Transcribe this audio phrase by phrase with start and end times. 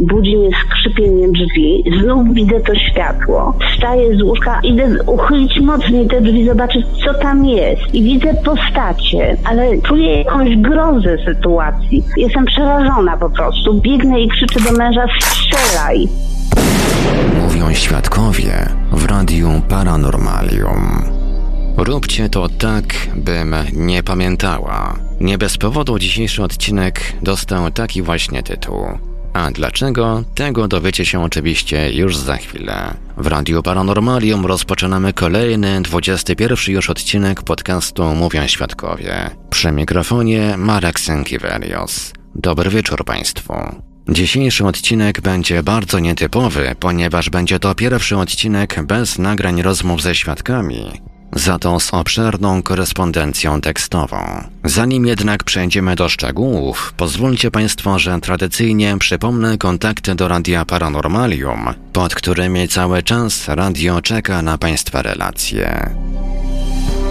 [0.00, 3.54] Budzi mnie skrzypieniem drzwi, znów widzę to światło.
[3.72, 7.94] Wstaję z łóżka, idę uchylić mocniej te drzwi, zobaczyć co tam jest.
[7.94, 12.04] I widzę postacie, ale czuję jakąś grozę sytuacji.
[12.16, 13.80] Jestem przerażona po prostu.
[13.80, 16.08] Biegnę i krzyczę do męża, strzelaj.
[17.42, 18.52] Mówią świadkowie
[18.92, 21.04] w radiu Paranormalium.
[21.76, 22.84] Róbcie to tak,
[23.16, 24.96] bym nie pamiętała.
[25.20, 29.09] Nie bez powodu dzisiejszy odcinek dostał taki właśnie tytuł.
[29.32, 30.24] A dlaczego?
[30.34, 32.94] Tego dowiecie się oczywiście już za chwilę.
[33.16, 39.30] W Radiu Paranormalium rozpoczynamy kolejny, 21 już odcinek podcastu Mówią Świadkowie.
[39.50, 42.12] Przy mikrofonie Marek Sękiewelios.
[42.34, 43.54] Dobry wieczór Państwu.
[44.08, 51.00] Dzisiejszy odcinek będzie bardzo nietypowy, ponieważ będzie to pierwszy odcinek bez nagrań rozmów ze świadkami,
[51.32, 54.44] za to z obszerną korespondencją tekstową.
[54.64, 62.14] Zanim jednak przejdziemy do szczegółów, pozwólcie Państwo, że tradycyjnie przypomnę kontakty do Radia Paranormalium, pod
[62.14, 65.90] którymi cały czas radio czeka na Państwa relacje.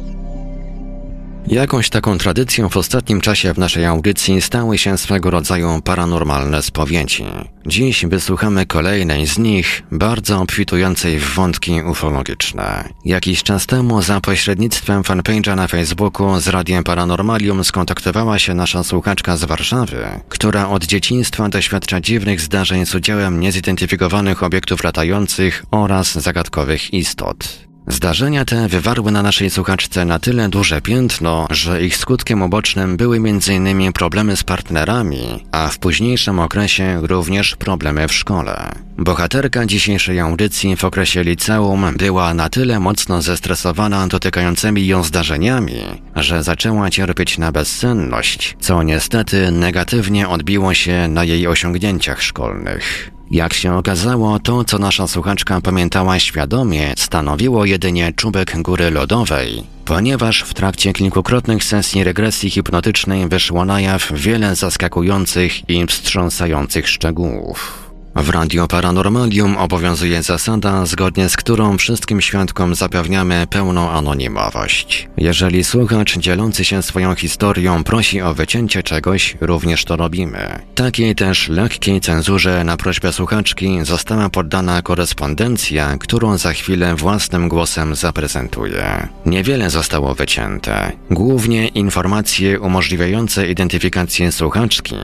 [1.47, 7.25] Jakąś taką tradycją w ostatnim czasie w naszej audycji stały się swego rodzaju paranormalne spowiedzi.
[7.65, 12.89] Dziś wysłuchamy kolejnej z nich, bardzo obfitującej w wątki ufologiczne.
[13.05, 19.37] Jakiś czas temu za pośrednictwem fanpage'a na Facebooku z Radiem Paranormalium skontaktowała się nasza słuchaczka
[19.37, 26.93] z Warszawy, która od dzieciństwa doświadcza dziwnych zdarzeń z udziałem niezidentyfikowanych obiektów latających oraz zagadkowych
[26.93, 27.70] istot.
[27.91, 33.17] Zdarzenia te wywarły na naszej słuchaczce na tyle duże piętno, że ich skutkiem ubocznym były
[33.17, 33.93] m.in.
[33.93, 38.71] problemy z partnerami, a w późniejszym okresie również problemy w szkole.
[38.97, 46.43] Bohaterka dzisiejszej audycji w okresie liceum była na tyle mocno zestresowana dotykającymi ją zdarzeniami, że
[46.43, 53.11] zaczęła cierpieć na bezsenność, co niestety negatywnie odbiło się na jej osiągnięciach szkolnych.
[53.31, 60.41] Jak się okazało, to co nasza słuchaczka pamiętała świadomie, stanowiło jedynie czubek góry lodowej, ponieważ
[60.43, 67.90] w trakcie kilkukrotnych sesji regresji hipnotycznej wyszło na jaw wiele zaskakujących i wstrząsających szczegółów.
[68.15, 75.09] W Radio Paranormalium obowiązuje zasada, zgodnie z którą wszystkim świadkom zapewniamy pełną anonimowość.
[75.17, 80.59] Jeżeli słuchacz dzielący się swoją historią prosi o wycięcie czegoś, również to robimy.
[80.75, 87.95] Takiej też lekkiej cenzurze na prośbę słuchaczki została poddana korespondencja, którą za chwilę własnym głosem
[87.95, 89.07] zaprezentuję.
[89.25, 90.91] Niewiele zostało wycięte.
[91.11, 94.95] Głównie informacje umożliwiające identyfikację słuchaczki,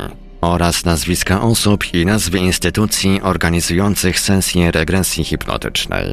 [0.41, 6.05] oraz nazwiska osób i nazwy instytucji organizujących sesje regresji hipnotycznej.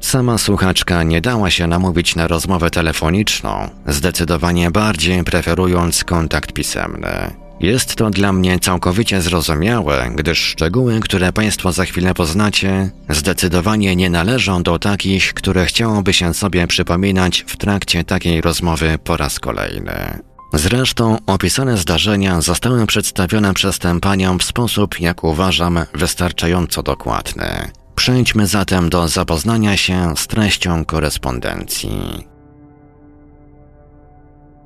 [0.00, 7.34] Sama słuchaczka nie dała się namówić na rozmowę telefoniczną, zdecydowanie bardziej preferując kontakt pisemny.
[7.60, 14.10] Jest to dla mnie całkowicie zrozumiałe, gdyż szczegóły, które Państwo za chwilę poznacie, zdecydowanie nie
[14.10, 20.18] należą do takich, które chciałoby się sobie przypominać w trakcie takiej rozmowy po raz kolejny.
[20.56, 27.70] Zresztą opisane zdarzenia zostały przedstawione przez tę panią w sposób, jak uważam, wystarczająco dokładny.
[27.94, 32.26] Przejdźmy zatem do zapoznania się z treścią korespondencji.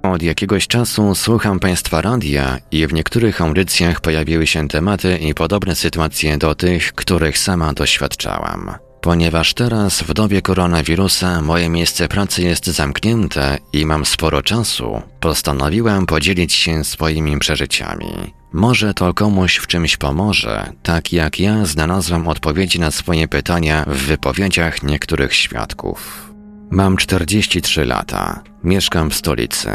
[0.02, 5.76] Od jakiegoś czasu słucham Państwa radia i w niektórych audycjach pojawiły się tematy i podobne
[5.76, 8.89] sytuacje do tych, których sama doświadczałam.
[9.00, 16.06] Ponieważ teraz w dobie koronawirusa moje miejsce pracy jest zamknięte i mam sporo czasu, postanowiłem
[16.06, 18.34] podzielić się swoimi przeżyciami.
[18.52, 23.96] Może to komuś w czymś pomoże, tak jak ja znalazłem odpowiedzi na swoje pytania w
[23.96, 26.30] wypowiedziach niektórych świadków.
[26.70, 28.42] Mam 43 lata.
[28.64, 29.70] Mieszkam w stolicy.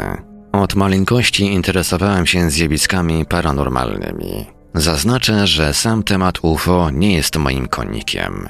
[0.52, 4.46] Od maleńkości interesowałem się zjawiskami paranormalnymi.
[4.74, 8.48] Zaznaczę, że sam temat UFO nie jest moim konikiem.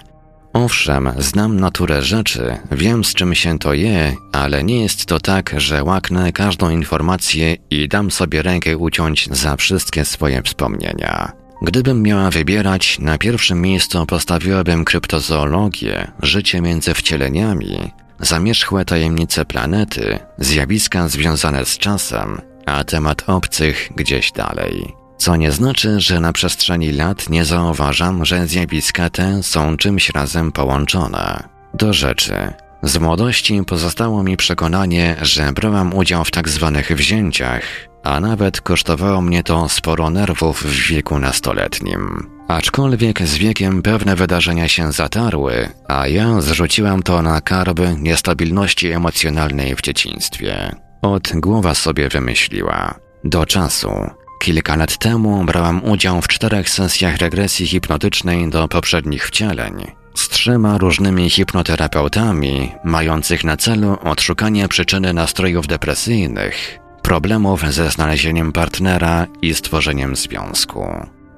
[0.56, 5.54] Owszem, znam naturę rzeczy, wiem z czym się to je, ale nie jest to tak,
[5.56, 11.32] że łaknę każdą informację i dam sobie rękę uciąć za wszystkie swoje wspomnienia.
[11.62, 21.08] Gdybym miała wybierać, na pierwszym miejscu postawiłabym kryptozoologię, życie między wcieleniami, zamierzchłe tajemnice planety, zjawiska
[21.08, 25.05] związane z czasem, a temat obcych gdzieś dalej.
[25.18, 30.52] Co nie znaczy, że na przestrzeni lat nie zauważam, że zjawiska te są czymś razem
[30.52, 31.42] połączone.
[31.74, 32.52] Do rzeczy.
[32.82, 37.62] Z młodości pozostało mi przekonanie, że brałam udział w tak zwanych wzięciach,
[38.02, 42.30] a nawet kosztowało mnie to sporo nerwów w wieku nastoletnim.
[42.48, 49.76] Aczkolwiek z wiekiem pewne wydarzenia się zatarły, a ja zrzuciłam to na karb niestabilności emocjonalnej
[49.76, 50.76] w dzieciństwie.
[51.02, 52.94] Od głowa sobie wymyśliła.
[53.24, 53.90] Do czasu.
[54.38, 59.86] Kilka lat temu brałam udział w czterech sesjach regresji hipnotycznej do poprzednich wcieleń
[60.16, 69.26] z trzema różnymi hipnoterapeutami, mających na celu odszukanie przyczyny nastrojów depresyjnych, problemów ze znalezieniem partnera
[69.42, 70.86] i stworzeniem związku.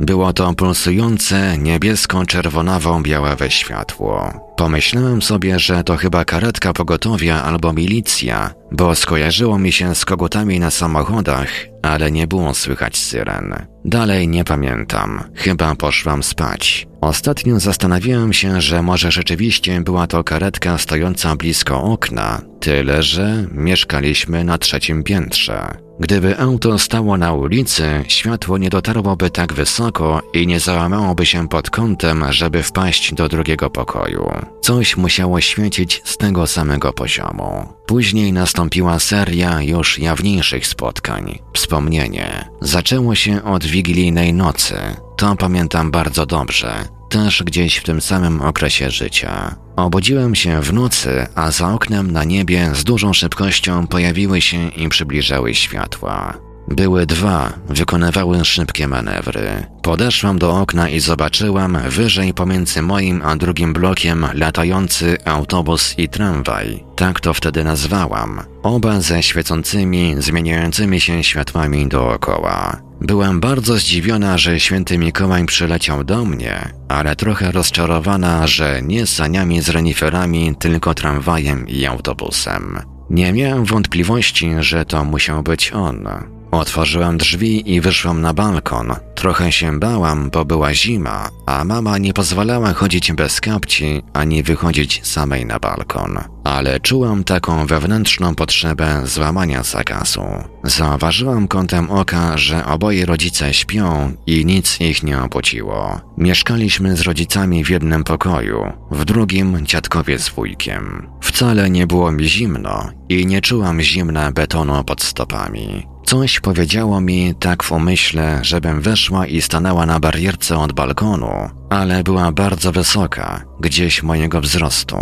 [0.00, 4.32] Było to pulsujące, niebiesko-czerwonawo-białe światło.
[4.56, 10.60] Pomyślałem sobie, że to chyba karetka pogotowia albo milicja, bo skojarzyło mi się z kogutami
[10.60, 11.48] na samochodach,
[11.82, 13.66] ale nie było słychać syren.
[13.84, 16.87] Dalej nie pamiętam, chyba poszłam spać.
[17.00, 24.44] Ostatnio zastanawiałem się, że może rzeczywiście była to karetka stojąca blisko okna, tyle że mieszkaliśmy
[24.44, 25.88] na trzecim piętrze.
[26.00, 31.70] Gdyby auto stało na ulicy, światło nie dotarłoby tak wysoko i nie załamałoby się pod
[31.70, 34.30] kątem, żeby wpaść do drugiego pokoju.
[34.60, 37.68] Coś musiało świecić z tego samego poziomu.
[37.86, 41.38] Później nastąpiła seria już jawniejszych spotkań.
[41.54, 42.48] Wspomnienie.
[42.60, 45.07] Zaczęło się od wigilijnej nocy.
[45.18, 49.54] To pamiętam bardzo dobrze też gdzieś w tym samym okresie życia.
[49.76, 54.88] Obudziłem się w nocy, a za oknem na niebie z dużą szybkością pojawiły się i
[54.88, 56.34] przybliżały światła.
[56.68, 59.66] Były dwa, wykonywały szybkie manewry.
[59.82, 66.84] Podeszłam do okna i zobaczyłam wyżej pomiędzy moim a drugim blokiem latający autobus i tramwaj.
[66.96, 68.40] Tak to wtedy nazwałam.
[68.62, 72.87] Oba ze świecącymi, zmieniającymi się światłami dookoła.
[73.00, 79.60] Byłam bardzo zdziwiona, że święty Mikołaj przyleciał do mnie, ale trochę rozczarowana, że nie saniami
[79.60, 82.78] z reniferami, tylko tramwajem i autobusem.
[83.10, 86.08] Nie miałem wątpliwości, że to musiał być on.
[86.50, 88.94] Otworzyłam drzwi i wyszłam na balkon.
[89.14, 95.06] Trochę się bałam, bo była zima, a mama nie pozwalała chodzić bez kapci ani wychodzić
[95.06, 96.18] samej na balkon.
[96.44, 100.24] Ale czułam taką wewnętrzną potrzebę złamania zakazu.
[100.64, 106.00] Zauważyłam kątem oka, że oboje rodzice śpią i nic ich nie obudziło.
[106.18, 111.08] Mieszkaliśmy z rodzicami w jednym pokoju, w drugim dziadkowie z wujkiem.
[111.20, 115.97] Wcale nie było mi zimno i nie czułam zimna betonu pod stopami.
[116.08, 122.02] Coś powiedziało mi tak w umyśle, żebym weszła i stanęła na barierce od balkonu, ale
[122.02, 124.96] była bardzo wysoka, gdzieś mojego wzrostu.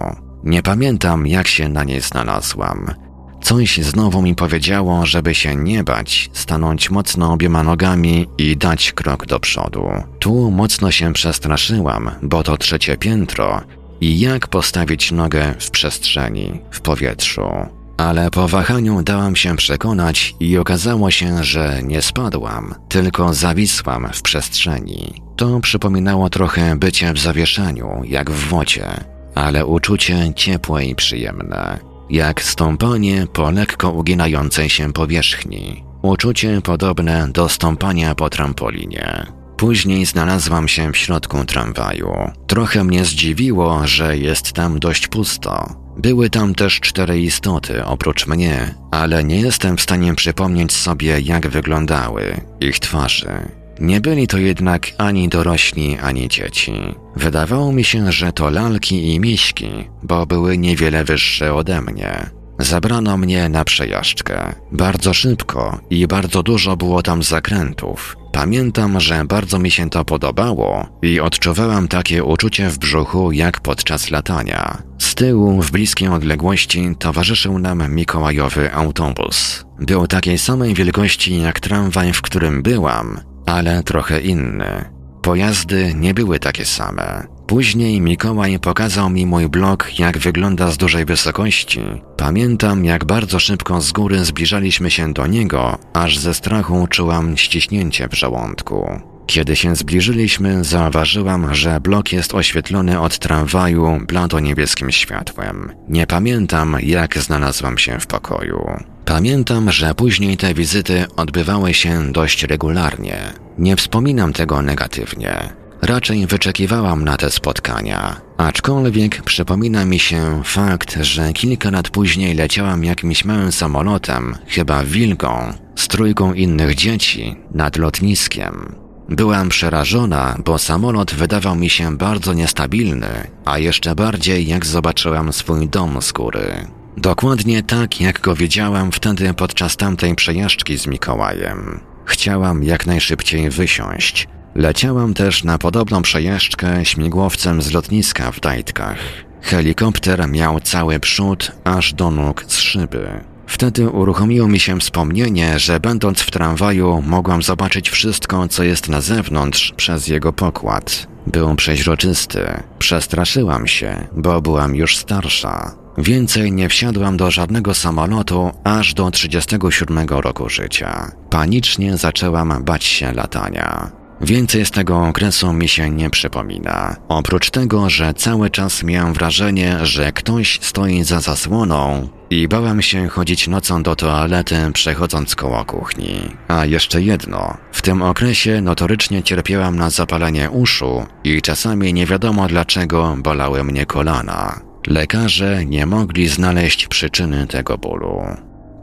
[0.45, 2.95] Nie pamiętam, jak się na niej znalazłam.
[3.43, 9.27] Coś znowu mi powiedziało, żeby się nie bać, stanąć mocno obiema nogami i dać krok
[9.27, 9.89] do przodu.
[10.19, 13.61] Tu mocno się przestraszyłam, bo to trzecie piętro
[14.01, 17.76] i jak postawić nogę w przestrzeni, w powietrzu.
[17.97, 24.23] Ale po wahaniu dałam się przekonać i okazało się, że nie spadłam, tylko zawisłam w
[24.23, 25.23] przestrzeni.
[25.37, 28.87] To przypominało trochę bycie w zawieszeniu, jak w wodzie,
[29.35, 31.79] ale uczucie ciepłe i przyjemne.
[32.11, 35.85] jak stąpanie po lekko uginającej się powierzchni.
[36.03, 39.27] Uczucie podobne do stąpania po trampolinie.
[39.57, 42.13] Później znalazłam się w środku tramwaju.
[42.47, 45.86] Trochę mnie zdziwiło, że jest tam dość pusto.
[45.97, 51.49] Były tam też cztery istoty oprócz mnie, ale nie jestem w stanie przypomnieć sobie, jak
[51.49, 53.49] wyglądały ich twarze.
[53.81, 56.73] Nie byli to jednak ani dorośli, ani dzieci.
[57.17, 59.71] Wydawało mi się, że to lalki i miśki,
[60.03, 62.31] bo były niewiele wyższe ode mnie.
[62.59, 64.55] Zabrano mnie na przejażdżkę.
[64.73, 68.17] Bardzo szybko i bardzo dużo było tam zakrętów.
[68.33, 74.11] Pamiętam, że bardzo mi się to podobało i odczuwałam takie uczucie w brzuchu jak podczas
[74.11, 74.83] latania.
[75.17, 79.65] Tyłu, w bliskiej odległości, towarzyszył nam Mikołajowy autobus.
[79.81, 84.85] Był takiej samej wielkości jak tramwaj, w którym byłam, ale trochę inny.
[85.23, 87.27] Pojazdy nie były takie same.
[87.47, 91.81] Później Mikołaj pokazał mi mój blok, jak wygląda z dużej wysokości.
[92.17, 98.09] Pamiętam, jak bardzo szybko z góry zbliżaliśmy się do niego, aż ze strachu czułam ściśnięcie
[98.09, 99.01] w żołądku.
[99.27, 105.73] Kiedy się zbliżyliśmy, zauważyłam, że blok jest oświetlony od tramwaju blado-niebieskim światłem.
[105.89, 108.67] Nie pamiętam, jak znalazłam się w pokoju.
[109.05, 113.19] Pamiętam, że później te wizyty odbywały się dość regularnie.
[113.59, 115.49] Nie wspominam tego negatywnie.
[115.83, 122.85] Raczej wyczekiwałam na te spotkania, aczkolwiek przypomina mi się fakt, że kilka lat później leciałam
[122.85, 128.86] jakimś małym samolotem, chyba wilgą, z trójką innych dzieci, nad lotniskiem.
[129.09, 135.69] Byłam przerażona, bo samolot wydawał mi się bardzo niestabilny, a jeszcze bardziej jak zobaczyłam swój
[135.69, 136.67] dom z góry.
[136.97, 141.81] Dokładnie tak, jak go widziałam wtedy podczas tamtej przejażdżki z Mikołajem.
[142.05, 144.29] Chciałam jak najszybciej wysiąść.
[144.55, 148.99] Leciałam też na podobną przejażdżkę śmigłowcem z lotniska w Dajtkach.
[149.43, 153.36] Helikopter miał cały przód aż do nóg z szyby.
[153.47, 159.01] Wtedy uruchomiło mi się wspomnienie, że będąc w tramwaju mogłam zobaczyć wszystko, co jest na
[159.01, 161.07] zewnątrz przez jego pokład.
[161.27, 162.41] Był przeźroczysty.
[162.79, 165.75] Przestraszyłam się, bo byłam już starsza.
[165.99, 171.13] Więcej nie wsiadłam do żadnego samolotu aż do 37 roku życia.
[171.31, 173.91] Panicznie zaczęłam bać się latania.
[174.21, 176.97] Więcej z tego okresu mi się nie przypomina.
[177.09, 183.09] Oprócz tego, że cały czas miałem wrażenie, że ktoś stoi za zasłoną i bałem się
[183.09, 186.21] chodzić nocą do toalety, przechodząc koło kuchni.
[186.49, 187.57] A jeszcze jedno.
[187.73, 193.87] W tym okresie notorycznie cierpiałam na zapalenie uszu i czasami nie wiadomo dlaczego bolały mnie
[193.87, 194.61] kolana.
[194.87, 198.23] Lekarze nie mogli znaleźć przyczyny tego bólu.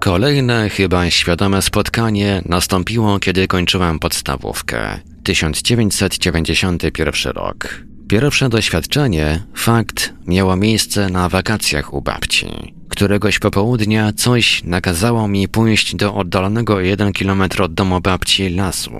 [0.03, 4.99] Kolejne, chyba świadome spotkanie nastąpiło, kiedy kończyłam podstawówkę.
[5.23, 7.83] 1991 rok.
[8.07, 12.47] Pierwsze doświadczenie, fakt, miało miejsce na wakacjach u babci.
[12.89, 18.91] Któregoś popołudnia coś nakazało mi pójść do oddalonego jeden kilometr od domu babci lasu.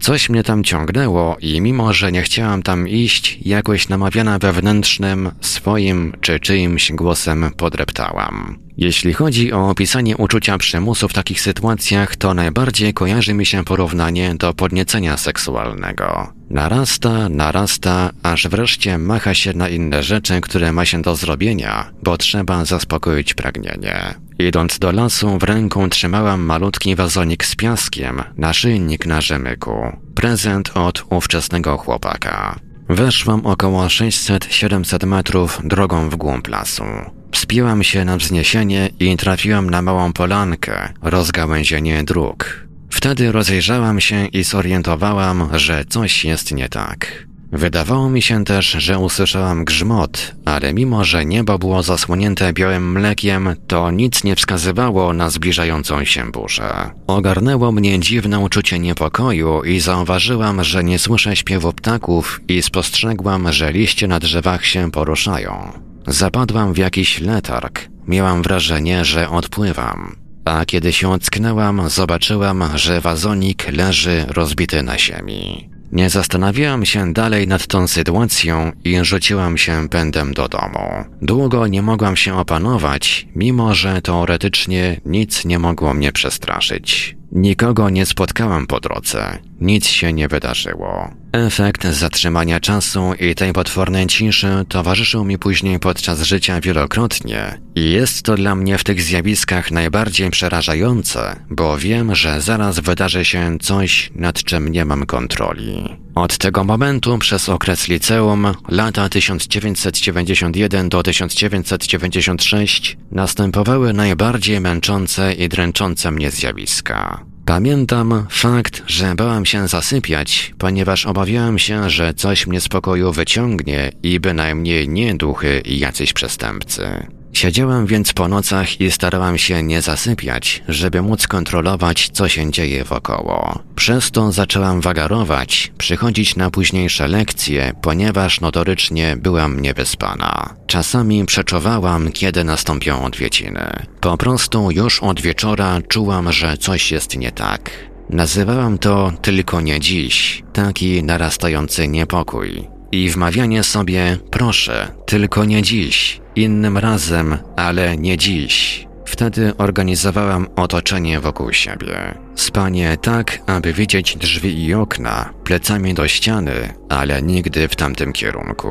[0.00, 6.12] Coś mnie tam ciągnęło i mimo, że nie chciałam tam iść, jakoś namawiana wewnętrznym, swoim
[6.20, 8.65] czy czyimś głosem podreptałam.
[8.76, 14.34] Jeśli chodzi o opisanie uczucia przymusu w takich sytuacjach, to najbardziej kojarzy mi się porównanie
[14.34, 16.32] do podniecenia seksualnego.
[16.50, 22.18] Narasta, narasta, aż wreszcie macha się na inne rzeczy, które ma się do zrobienia, bo
[22.18, 24.14] trzeba zaspokoić pragnienie.
[24.38, 29.96] Idąc do lasu, w ręku trzymałam malutki wazonik z piaskiem, naszyjnik na rzemyku.
[30.14, 32.60] Prezent od ówczesnego chłopaka.
[32.88, 36.84] Weszłam około 600-700 metrów drogą w głąb lasu.
[37.32, 42.66] Wspięłam się na wzniesienie i trafiłam na małą polankę, rozgałęzienie dróg.
[42.90, 47.26] Wtedy rozejrzałam się i zorientowałam, że coś jest nie tak.
[47.52, 53.56] Wydawało mi się też, że usłyszałam grzmot, ale mimo, że niebo było zasłonięte białym mlekiem,
[53.66, 56.90] to nic nie wskazywało na zbliżającą się burzę.
[57.06, 63.72] Ogarnęło mnie dziwne uczucie niepokoju i zauważyłam, że nie słyszę śpiewu ptaków i spostrzegłam, że
[63.72, 65.72] liście na drzewach się poruszają.
[66.06, 67.88] Zapadłam w jakiś letarg.
[68.08, 70.16] Miałam wrażenie, że odpływam.
[70.44, 75.70] A kiedy się ocknęłam, zobaczyłam, że wazonik leży rozbity na ziemi.
[75.92, 81.04] Nie zastanawiałam się dalej nad tą sytuacją i rzuciłam się pędem do domu.
[81.22, 87.16] Długo nie mogłam się opanować, mimo że teoretycznie nic nie mogło mnie przestraszyć.
[87.32, 91.10] Nikogo nie spotkałam po drodze, nic się nie wydarzyło.
[91.36, 98.22] Efekt zatrzymania czasu i tej potwornej ciszy towarzyszył mi później podczas życia wielokrotnie i jest
[98.22, 104.10] to dla mnie w tych zjawiskach najbardziej przerażające, bo wiem, że zaraz wydarzy się coś,
[104.14, 105.96] nad czym nie mam kontroli.
[106.14, 116.10] Od tego momentu przez okres liceum, lata 1991 do 1996, następowały najbardziej męczące i dręczące
[116.10, 117.25] mnie zjawiska.
[117.46, 123.92] Pamiętam fakt, że bałam się zasypiać, ponieważ obawiałam się, że coś mnie z pokoju wyciągnie
[124.02, 127.06] i bynajmniej nie duchy i jacyś przestępcy.
[127.36, 132.84] Siedziałam więc po nocach i starałam się nie zasypiać, żeby móc kontrolować, co się dzieje
[132.84, 133.58] wokoło.
[133.74, 140.54] Przez to zaczęłam wagarować, przychodzić na późniejsze lekcje, ponieważ notorycznie byłam niewyspana.
[140.66, 143.72] Czasami przeczuwałam, kiedy nastąpią odwiedziny.
[144.00, 147.70] Po prostu już od wieczora czułam, że coś jest nie tak.
[148.10, 152.75] Nazywałam to tylko nie dziś, taki narastający niepokój.
[152.92, 158.86] I wmawianie sobie, proszę, tylko nie dziś, innym razem, ale nie dziś.
[159.06, 162.18] Wtedy organizowałam otoczenie wokół siebie.
[162.34, 168.68] Spanie tak, aby widzieć drzwi i okna, plecami do ściany, ale nigdy w tamtym kierunku.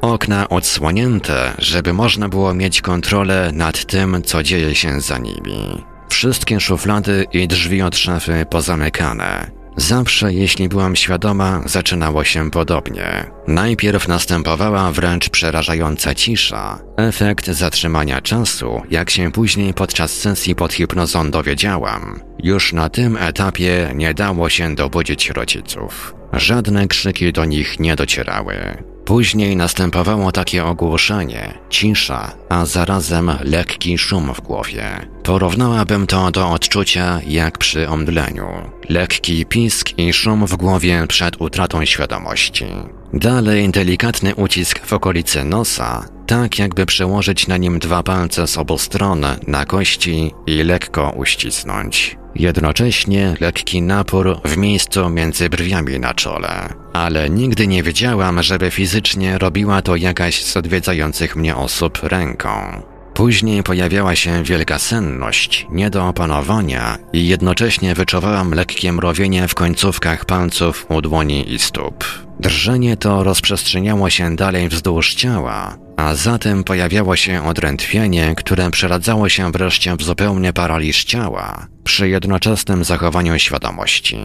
[0.00, 5.84] Okna odsłonięte, żeby można było mieć kontrolę nad tym, co dzieje się za nimi.
[6.08, 9.50] Wszystkie szuflady i drzwi od szafy pozamykane.
[9.76, 13.30] Zawsze, jeśli byłam świadoma, zaczynało się podobnie.
[13.46, 21.30] Najpierw następowała wręcz przerażająca cisza, efekt zatrzymania czasu, jak się później podczas sesji pod hipnozą
[21.30, 22.20] dowiedziałam.
[22.42, 26.14] Już na tym etapie nie dało się dobudzić rodziców.
[26.32, 28.82] Żadne krzyki do nich nie docierały.
[29.06, 35.08] Później następowało takie ogłuszenie, cisza, a zarazem lekki szum w głowie.
[35.22, 38.46] Porównałabym to do odczucia jak przy omdleniu.
[38.88, 42.66] Lekki pisk i szum w głowie przed utratą świadomości.
[43.12, 48.78] Dalej delikatny ucisk w okolicy nosa, tak jakby przełożyć na nim dwa palce z obu
[48.78, 52.16] stron na kości i lekko uścisnąć.
[52.38, 56.68] Jednocześnie lekki napór w miejscu między brwiami na czole.
[56.92, 62.82] Ale nigdy nie wiedziałam, żeby fizycznie robiła to jakaś z odwiedzających mnie osób ręką.
[63.16, 70.24] Później pojawiała się wielka senność, nie do opanowania i jednocześnie wyczuwałam lekkie mrowienie w końcówkach
[70.24, 72.04] palców u dłoni i stóp.
[72.40, 79.52] Drżenie to rozprzestrzeniało się dalej wzdłuż ciała, a zatem pojawiało się odrętwienie, które przeradzało się
[79.52, 84.18] wreszcie w zupełnie paraliż ciała, przy jednoczesnym zachowaniu świadomości.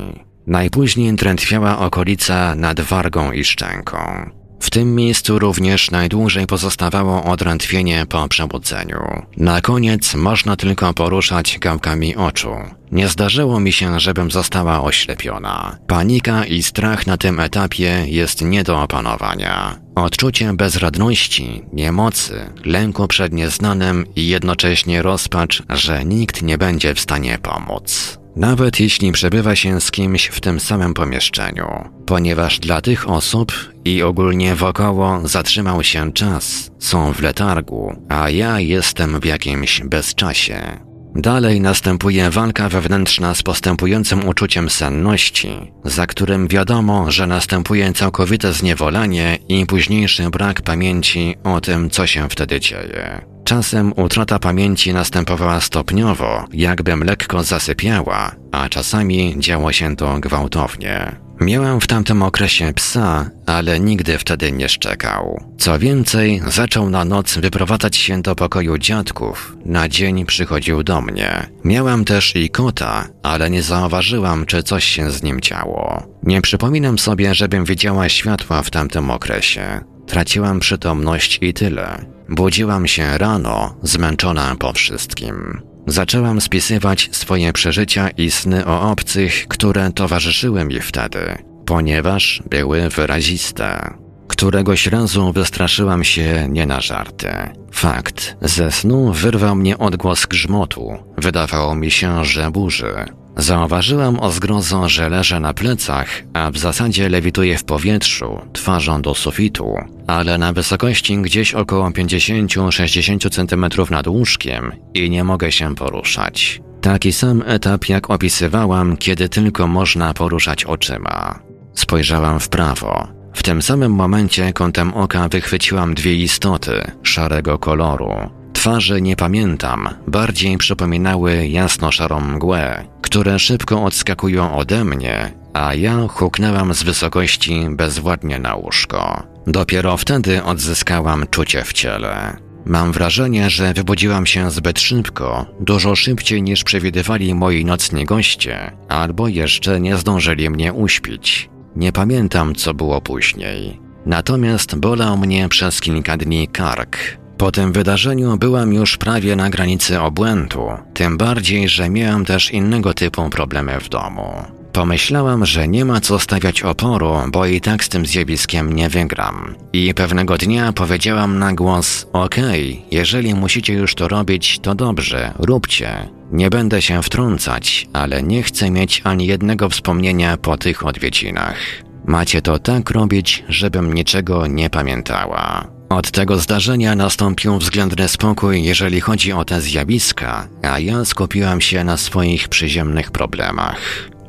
[0.48, 4.32] Najpóźniej drętwiała okolica nad wargą i szczęką.
[4.62, 9.26] W tym miejscu również najdłużej pozostawało odrętwienie po przebudzeniu.
[9.38, 12.50] Na koniec można tylko poruszać gałkami oczu.
[12.92, 15.78] Nie zdarzyło mi się, żebym została oślepiona.
[15.88, 19.78] Panika i strach na tym etapie jest nie do opanowania.
[19.96, 27.38] Odczucie bezradności, niemocy, lęku przed nieznanym i jednocześnie rozpacz, że nikt nie będzie w stanie
[27.42, 28.21] pomóc.
[28.36, 31.68] Nawet jeśli przebywa się z kimś w tym samym pomieszczeniu,
[32.06, 33.52] ponieważ dla tych osób
[33.86, 40.92] i ogólnie wokoło zatrzymał się czas, są w letargu, a ja jestem w jakimś bezczasie.
[41.16, 49.38] Dalej następuje walka wewnętrzna z postępującym uczuciem senności, za którym wiadomo, że następuje całkowite zniewolenie
[49.50, 53.31] i późniejszy brak pamięci o tym, co się wtedy dzieje.
[53.52, 61.16] Czasem utrata pamięci następowała stopniowo, jakbym lekko zasypiała, a czasami działo się to gwałtownie.
[61.42, 65.44] Miałem w tamtym okresie psa, ale nigdy wtedy nie szczekał.
[65.58, 71.50] Co więcej, zaczął na noc wyprowadzać się do pokoju dziadków, na dzień przychodził do mnie.
[71.64, 76.04] Miałem też i kota, ale nie zauważyłam, czy coś się z nim działo.
[76.24, 79.82] Nie przypominam sobie, żebym widziała światła w tamtym okresie.
[80.08, 82.11] Traciłam przytomność i tyle.
[82.32, 85.62] Budziłam się rano, zmęczona po wszystkim.
[85.88, 93.94] Zaczęłam spisywać swoje przeżycia i sny o obcych, które towarzyszyły mi wtedy, ponieważ były wyraziste.
[94.28, 97.30] Któregoś razu wystraszyłam się nie na żarty.
[97.72, 100.98] Fakt, ze snu wyrwał mnie odgłos grzmotu.
[101.18, 103.06] Wydawało mi się, że burzy.
[103.38, 109.16] Zauważyłam o zgrozo, że leżę na plecach, a w zasadzie lewituję w powietrzu, twarzą do
[109.16, 109.76] sufitu,
[110.08, 116.62] ale na wysokości gdzieś około 50-60 cm nad łóżkiem i nie mogę się poruszać.
[116.82, 121.40] Taki sam etap jak opisywałam, kiedy tylko można poruszać oczyma.
[121.74, 123.08] Spojrzałam w prawo.
[123.34, 128.41] W tym samym momencie kątem oka wychwyciłam dwie istoty szarego koloru.
[128.54, 136.74] Twarzy nie pamiętam, bardziej przypominały jasno-szarą mgłę, które szybko odskakują ode mnie a ja huknęłam
[136.74, 139.24] z wysokości bezwładnie na łóżko.
[139.48, 142.38] Dopiero wtedy odzyskałam czucie w ciele.
[142.66, 149.28] Mam wrażenie, że wybudziłam się zbyt szybko, dużo szybciej niż przewidywali moi nocni goście, albo
[149.28, 151.50] jeszcze nie zdążyli mnie uśpić.
[151.76, 153.80] Nie pamiętam, co było później.
[154.06, 156.98] Natomiast bolał mnie przez kilka dni kark.
[157.42, 162.94] Po tym wydarzeniu byłam już prawie na granicy obłędu, tym bardziej, że miałam też innego
[162.94, 164.34] typu problemy w domu.
[164.74, 169.56] Pomyślałam, że nie ma co stawiać oporu, bo i tak z tym zjawiskiem nie wygram.
[169.74, 175.34] I pewnego dnia powiedziałam na głos: Okej, okay, jeżeli musicie już to robić, to dobrze,
[175.40, 176.10] róbcie.
[176.32, 181.58] Nie będę się wtrącać, ale nie chcę mieć ani jednego wspomnienia po tych odwiedzinach.
[182.06, 185.81] Macie to tak robić, żebym niczego nie pamiętała.
[185.92, 191.84] Od tego zdarzenia nastąpił względny spokój, jeżeli chodzi o te zjawiska, a ja skupiłam się
[191.84, 193.80] na swoich przyziemnych problemach.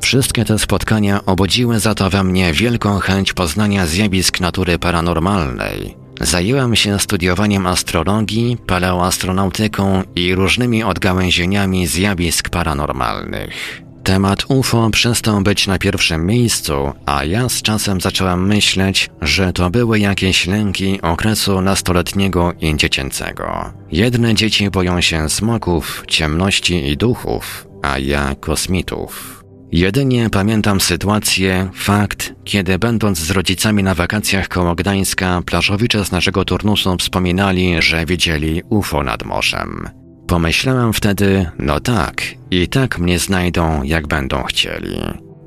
[0.01, 5.95] Wszystkie te spotkania obudziły za to we mnie wielką chęć poznania zjawisk natury paranormalnej.
[6.21, 13.82] Zajęłam się studiowaniem astrologii, paleoastronautyką i różnymi odgałęzieniami zjawisk paranormalnych.
[14.03, 16.73] Temat UFO przestał być na pierwszym miejscu,
[17.05, 23.73] a ja z czasem zaczęłam myśleć, że to były jakieś lęki okresu nastoletniego i dziecięcego.
[23.91, 29.43] Jedne dzieci boją się smoków, ciemności i duchów, a ja kosmitów.
[29.71, 36.45] Jedynie pamiętam sytuację, fakt, kiedy będąc z rodzicami na wakacjach koło Gdańska, plażowicze z naszego
[36.45, 40.02] turnusu wspominali, że widzieli UFO nad morzem.
[40.27, 44.99] Pomyślałem wtedy, no tak, i tak mnie znajdą, jak będą chcieli.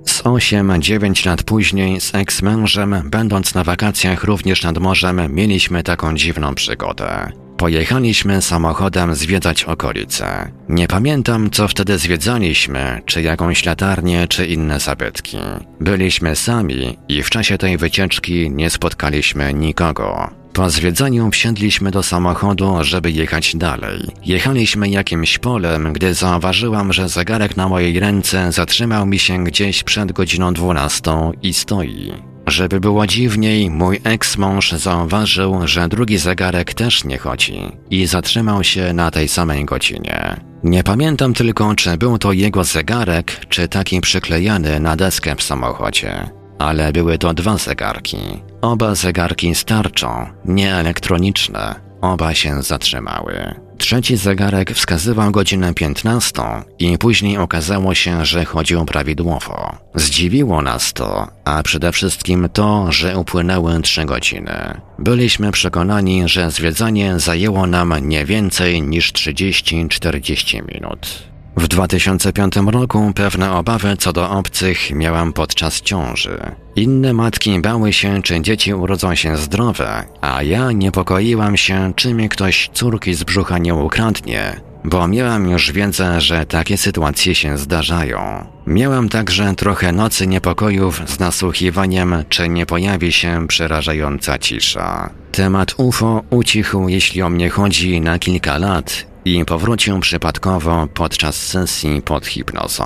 [0.07, 6.55] Z 8-9 lat później z eks-mężem, będąc na wakacjach również nad morzem, mieliśmy taką dziwną
[6.55, 7.33] przygodę.
[7.57, 10.53] Pojechaliśmy samochodem zwiedzać okolice.
[10.69, 15.39] Nie pamiętam, co wtedy zwiedzaliśmy, czy jakąś latarnię, czy inne zabytki.
[15.81, 20.31] Byliśmy sami i w czasie tej wycieczki nie spotkaliśmy nikogo.
[20.57, 24.01] Po zwiedzaniu wsiedliśmy do samochodu, żeby jechać dalej.
[24.25, 30.13] Jechaliśmy jakimś polem, gdy zauważyłam, że zegarek na mojej ręce zatrzymał mi się gdzieś przed
[30.13, 32.13] godziną 12 i stoi.
[32.47, 38.93] Żeby było dziwniej, mój eks-mąż zauważył, że drugi zegarek też nie chodzi i zatrzymał się
[38.93, 40.37] na tej samej godzinie.
[40.65, 46.31] Nie pamiętam tylko, czy był to jego zegarek, czy taki przyklejany na deskę w samochodzie.
[46.59, 48.19] Ale były to dwa zegarki.
[48.61, 51.75] Oba zegarki starczą, nie elektroniczne.
[52.01, 53.55] Oba się zatrzymały.
[53.79, 56.43] Trzeci zegarek wskazywał godzinę 15
[56.79, 59.77] i później okazało się, że chodził prawidłowo.
[59.95, 64.81] Zdziwiło nas to, a przede wszystkim to, że upłynęły trzy godziny.
[64.99, 71.36] Byliśmy przekonani, że zwiedzanie zajęło nam nie więcej niż 30-40 minut.
[71.57, 76.39] W 2005 roku pewne obawy co do obcych miałam podczas ciąży.
[76.77, 82.29] Inne matki bały się, czy dzieci urodzą się zdrowe, a ja niepokoiłam się, czy mi
[82.29, 88.47] ktoś córki z brzucha nie ukradnie, bo miałam już wiedzę, że takie sytuacje się zdarzają.
[88.67, 95.11] Miałam także trochę nocy niepokojów z nasłuchiwaniem, czy nie pojawi się przerażająca cisza.
[95.33, 102.03] Temat UFO ucichł, jeśli o mnie chodzi, na kilka lat i powrócił przypadkowo podczas sesji
[102.03, 102.85] pod hipnozą.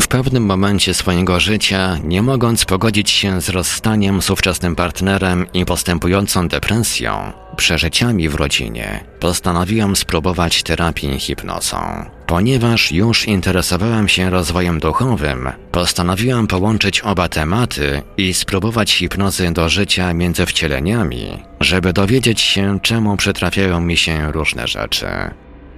[0.00, 5.64] W pewnym momencie swojego życia, nie mogąc pogodzić się z rozstaniem z ówczesnym partnerem i
[5.64, 12.04] postępującą depresją, przeżyciami w rodzinie, postanowiłem spróbować terapii hipnozą.
[12.26, 20.14] Ponieważ już interesowałem się rozwojem duchowym, postanowiłem połączyć oba tematy i spróbować hipnozy do życia
[20.14, 25.06] między wcieleniami, żeby dowiedzieć się, czemu przytrafiają mi się różne rzeczy.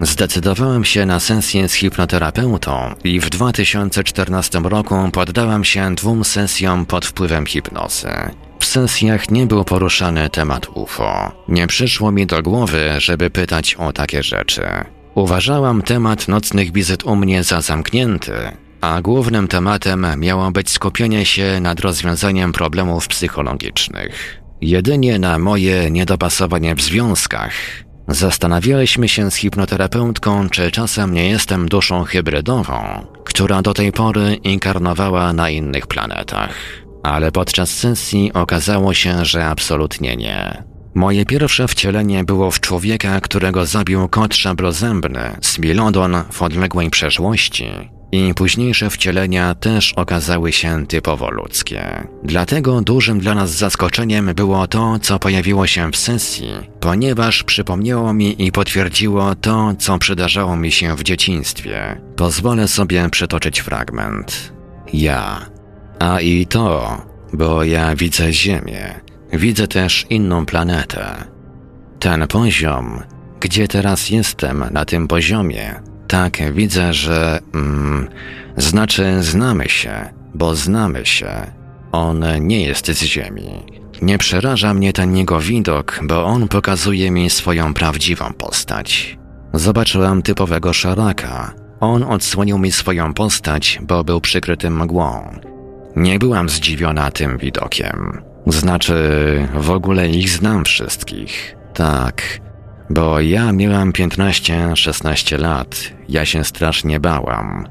[0.00, 7.06] Zdecydowałem się na sesję z hipnoterapeutą i w 2014 roku poddałem się dwóm sesjom pod
[7.06, 8.08] wpływem hipnozy.
[8.60, 11.32] W sesjach nie był poruszany temat UFO.
[11.48, 14.62] Nie przyszło mi do głowy, żeby pytać o takie rzeczy.
[15.14, 18.32] Uważałam temat nocnych wizyt u mnie za zamknięty,
[18.80, 24.42] a głównym tematem miało być skupienie się nad rozwiązaniem problemów psychologicznych.
[24.60, 27.52] Jedynie na moje niedopasowanie w związkach
[28.08, 35.32] Zastanawialiśmy się z hipnoterapeutką, czy czasem nie jestem duszą hybrydową, która do tej pory inkarnowała
[35.32, 36.54] na innych planetach.
[37.02, 40.64] Ale podczas sesji okazało się, że absolutnie nie.
[40.94, 47.95] Moje pierwsze wcielenie było w człowieka, którego zabił kot szablozębny z Milodon w odległej przeszłości
[48.16, 52.06] i późniejsze wcielenia też okazały się typowo ludzkie.
[52.24, 56.50] Dlatego dużym dla nas zaskoczeniem było to, co pojawiło się w sesji,
[56.80, 62.00] ponieważ przypomniało mi i potwierdziło to, co przydarzało mi się w dzieciństwie.
[62.16, 64.52] Pozwolę sobie przytoczyć fragment.
[64.92, 65.46] Ja.
[65.98, 67.02] A i to,
[67.32, 69.00] bo ja widzę Ziemię,
[69.32, 71.24] widzę też inną planetę.
[71.98, 73.02] Ten poziom,
[73.40, 75.74] gdzie teraz jestem na tym poziomie,
[76.08, 77.38] tak widzę, że.
[77.54, 78.08] Mm,
[78.56, 81.30] znaczy, znamy się, bo znamy się.
[81.92, 83.62] On nie jest z Ziemi.
[84.02, 89.18] Nie przeraża mnie ten jego widok, bo on pokazuje mi swoją prawdziwą postać.
[89.52, 91.54] Zobaczyłam typowego szaraka.
[91.80, 95.40] On odsłonił mi swoją postać, bo był przykryty mgłą.
[95.96, 98.22] Nie byłam zdziwiona tym widokiem.
[98.46, 98.94] Znaczy,
[99.54, 101.56] w ogóle ich znam wszystkich.
[101.74, 102.22] Tak,
[102.90, 107.66] bo ja miałam 15-16 lat, ja się strasznie bałam.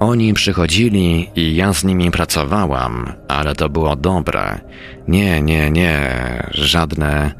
[0.00, 4.60] Oni przychodzili i ja z nimi pracowałam, ale to było dobre.
[5.08, 6.12] Nie, nie, nie,
[6.50, 7.32] żadne.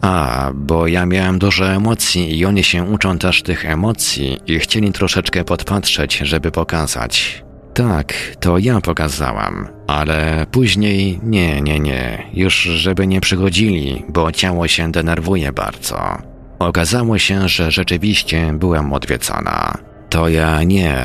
[0.00, 4.92] A, bo ja miałem dużo emocji i oni się uczą też tych emocji i chcieli
[4.92, 7.44] troszeczkę podpatrzeć, żeby pokazać.
[7.74, 14.68] Tak, to ja pokazałam, ale później nie, nie, nie, już żeby nie przychodzili, bo ciało
[14.68, 16.29] się denerwuje bardzo.
[16.60, 19.78] Okazało się, że rzeczywiście byłem odwiedzana.
[20.10, 20.96] To ja nie,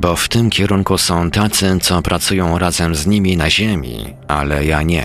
[0.00, 4.82] bo w tym kierunku są tacy, co pracują razem z nimi na ziemi, ale ja
[4.82, 5.04] nie.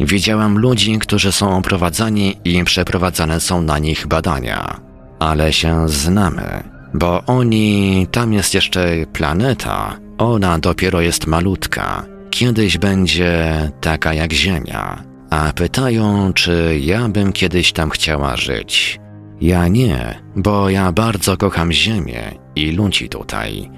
[0.00, 4.80] Widziałam ludzi, którzy są oprowadzani i przeprowadzane są na nich badania.
[5.18, 6.62] Ale się znamy,
[6.94, 12.04] bo oni, tam jest jeszcze planeta, ona dopiero jest malutka.
[12.30, 15.02] Kiedyś będzie taka jak Ziemia.
[15.30, 19.00] A pytają, czy ja bym kiedyś tam chciała żyć.
[19.40, 22.22] Ja nie, bo ja bardzo kocham Ziemię
[22.56, 23.70] i ludzi tutaj.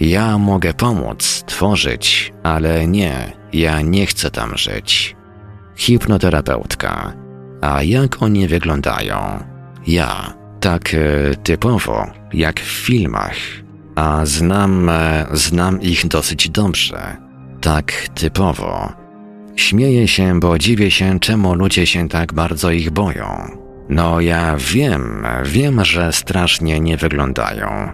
[0.00, 5.16] Ja mogę pomóc, tworzyć, ale nie, ja nie chcę tam żyć.
[5.76, 7.12] Hipnoterapeutka.
[7.60, 9.44] A jak oni wyglądają?
[9.86, 13.36] Ja, tak e, typowo, jak w filmach.
[13.94, 17.16] A znam, e, znam ich dosyć dobrze.
[17.60, 18.92] Tak typowo.
[19.56, 23.65] Śmieję się, bo dziwię się, czemu ludzie się tak bardzo ich boją.
[23.88, 27.92] No ja wiem, wiem, że strasznie nie wyglądają.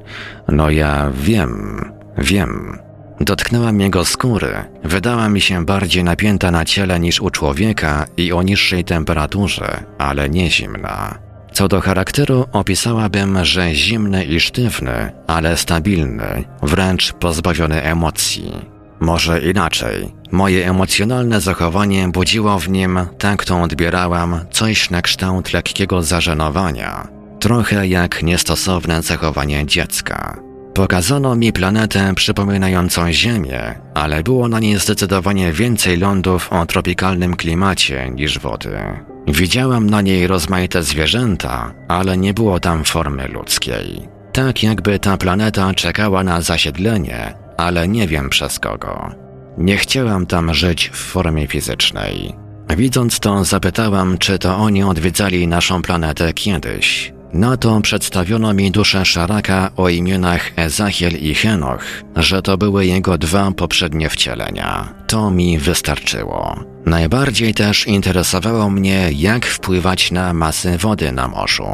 [0.48, 1.80] No ja wiem,
[2.18, 2.78] wiem.
[3.20, 8.42] Dotknęłam jego skóry, wydała mi się bardziej napięta na ciele niż u człowieka i o
[8.42, 11.18] niższej temperaturze, ale nie zimna.
[11.52, 18.71] Co do charakteru opisałabym, że zimny i sztywny, ale stabilny, wręcz pozbawiony emocji.
[19.02, 20.12] Może inaczej.
[20.32, 27.08] Moje emocjonalne zachowanie budziło w nim, tak to odbierałam, coś na kształt lekkiego zażenowania.
[27.40, 30.40] Trochę jak niestosowne zachowanie dziecka.
[30.74, 38.10] Pokazano mi planetę przypominającą Ziemię, ale było na niej zdecydowanie więcej lądów o tropikalnym klimacie
[38.10, 38.78] niż wody.
[39.28, 44.08] Widziałam na niej rozmaite zwierzęta, ale nie było tam formy ludzkiej.
[44.32, 49.10] Tak jakby ta planeta czekała na zasiedlenie, ale nie wiem przez kogo.
[49.58, 52.34] Nie chciałam tam żyć w formie fizycznej.
[52.76, 57.12] Widząc to, zapytałam, czy to oni odwiedzali naszą planetę kiedyś.
[57.32, 61.84] Na to przedstawiono mi duszę Szaraka o imionach Ezachiel i Henoch,
[62.16, 64.94] że to były jego dwa poprzednie wcielenia.
[65.06, 66.64] To mi wystarczyło.
[66.86, 71.68] Najbardziej też interesowało mnie, jak wpływać na masy wody na morzu.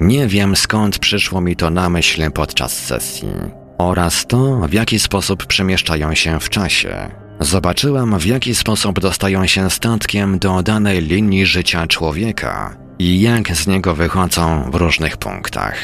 [0.00, 5.46] Nie wiem skąd przyszło mi to na myśl podczas sesji oraz to, w jaki sposób
[5.46, 7.08] przemieszczają się w czasie.
[7.40, 13.66] Zobaczyłam, w jaki sposób dostają się statkiem do danej linii życia człowieka i jak z
[13.66, 15.74] niego wychodzą w różnych punktach.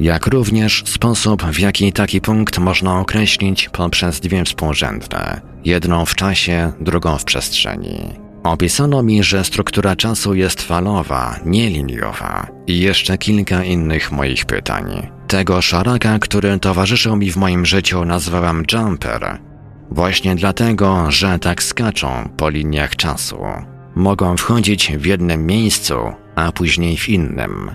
[0.00, 6.72] Jak również sposób, w jaki taki punkt można określić poprzez dwie współrzędne, jedną w czasie,
[6.80, 8.12] drugą w przestrzeni.
[8.44, 15.08] Opisano mi, że struktura czasu jest falowa, nie liniowa i jeszcze kilka innych moich pytań.
[15.30, 19.38] Tego szaraka, który towarzyszył mi w moim życiu, nazwałam Jumper.
[19.90, 23.38] Właśnie dlatego, że tak skaczą po liniach czasu.
[23.94, 25.94] Mogą wchodzić w jednym miejscu,
[26.34, 27.70] a później w innym.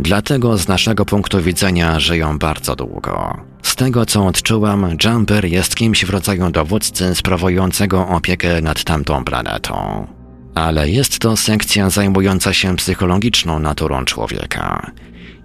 [0.00, 3.36] Dlatego z naszego punktu widzenia żyją bardzo długo.
[3.62, 10.06] Z tego co odczułam, Jumper jest kimś w rodzaju dowódcy sprawującego opiekę nad tamtą planetą.
[10.54, 14.90] Ale jest to sekcja zajmująca się psychologiczną naturą człowieka.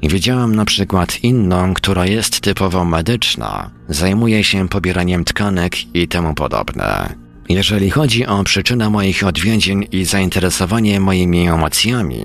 [0.10, 7.16] Widziałam na przykład inną, która jest typowo medyczna, zajmuje się pobieraniem tkanek i temu podobne.
[7.50, 12.24] Jeżeli chodzi o przyczynę moich odwiedzin i zainteresowanie moimi emocjami,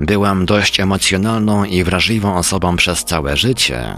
[0.00, 3.96] byłam dość emocjonalną i wrażliwą osobą przez całe życie.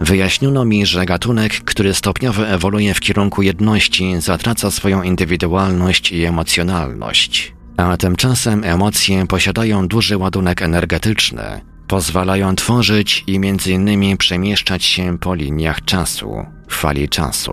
[0.00, 7.54] Wyjaśniono mi, że gatunek, który stopniowo ewoluuje w kierunku jedności, zatraca swoją indywidualność i emocjonalność.
[7.76, 15.84] A tymczasem emocje posiadają duży ładunek energetyczny, pozwalają tworzyć i innymi przemieszczać się po liniach
[15.84, 17.52] czasu, fali czasu.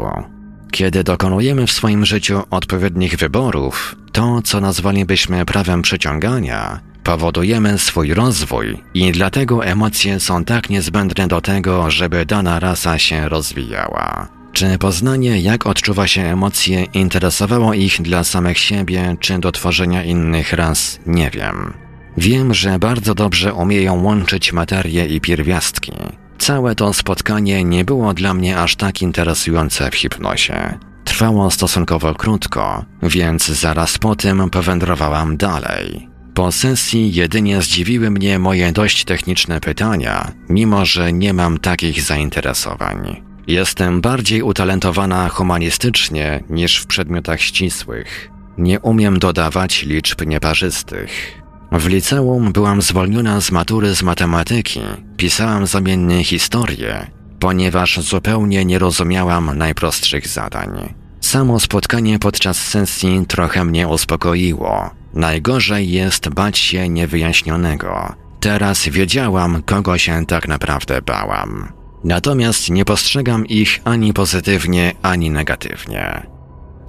[0.72, 8.84] Kiedy dokonujemy w swoim życiu odpowiednich wyborów, to, co nazwalibyśmy prawem przyciągania, powodujemy swój rozwój
[8.94, 14.28] i dlatego emocje są tak niezbędne do tego, żeby dana rasa się rozwijała.
[14.54, 20.54] Czy poznanie, jak odczuwa się emocje, interesowało ich dla samych siebie, czy do tworzenia innych
[20.54, 21.89] ras, nie wiem.
[22.20, 25.92] Wiem, że bardzo dobrze umieją łączyć materię i pierwiastki.
[26.38, 30.80] Całe to spotkanie nie było dla mnie aż tak interesujące w hipnozie.
[31.04, 36.10] Trwało stosunkowo krótko, więc zaraz po tym powędrowałam dalej.
[36.34, 43.22] Po sesji jedynie zdziwiły mnie moje dość techniczne pytania, mimo że nie mam takich zainteresowań.
[43.48, 48.30] Jestem bardziej utalentowana humanistycznie niż w przedmiotach ścisłych.
[48.58, 51.39] Nie umiem dodawać liczb nieparzystych.
[51.72, 54.82] W liceum byłam zwolniona z matury z matematyki,
[55.18, 57.08] pisałam zamiennie historię,
[57.40, 60.94] ponieważ zupełnie nie rozumiałam najprostszych zadań.
[61.22, 64.90] Samo spotkanie podczas sesji trochę mnie uspokoiło.
[65.14, 68.16] Najgorzej jest bać się niewyjaśnionego.
[68.40, 71.72] Teraz wiedziałam, kogo się tak naprawdę bałam.
[72.04, 76.28] Natomiast nie postrzegam ich ani pozytywnie, ani negatywnie.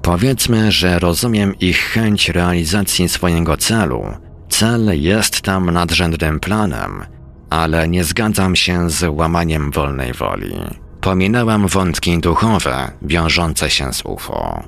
[0.02, 4.04] Powiedzmy, że rozumiem ich chęć realizacji swojego celu.
[4.50, 7.04] Cel jest tam nadrzędnym planem,
[7.50, 10.54] ale nie zgadzam się z łamaniem wolnej woli.
[11.00, 14.62] Pominęłam wątki duchowe wiążące się z UFO.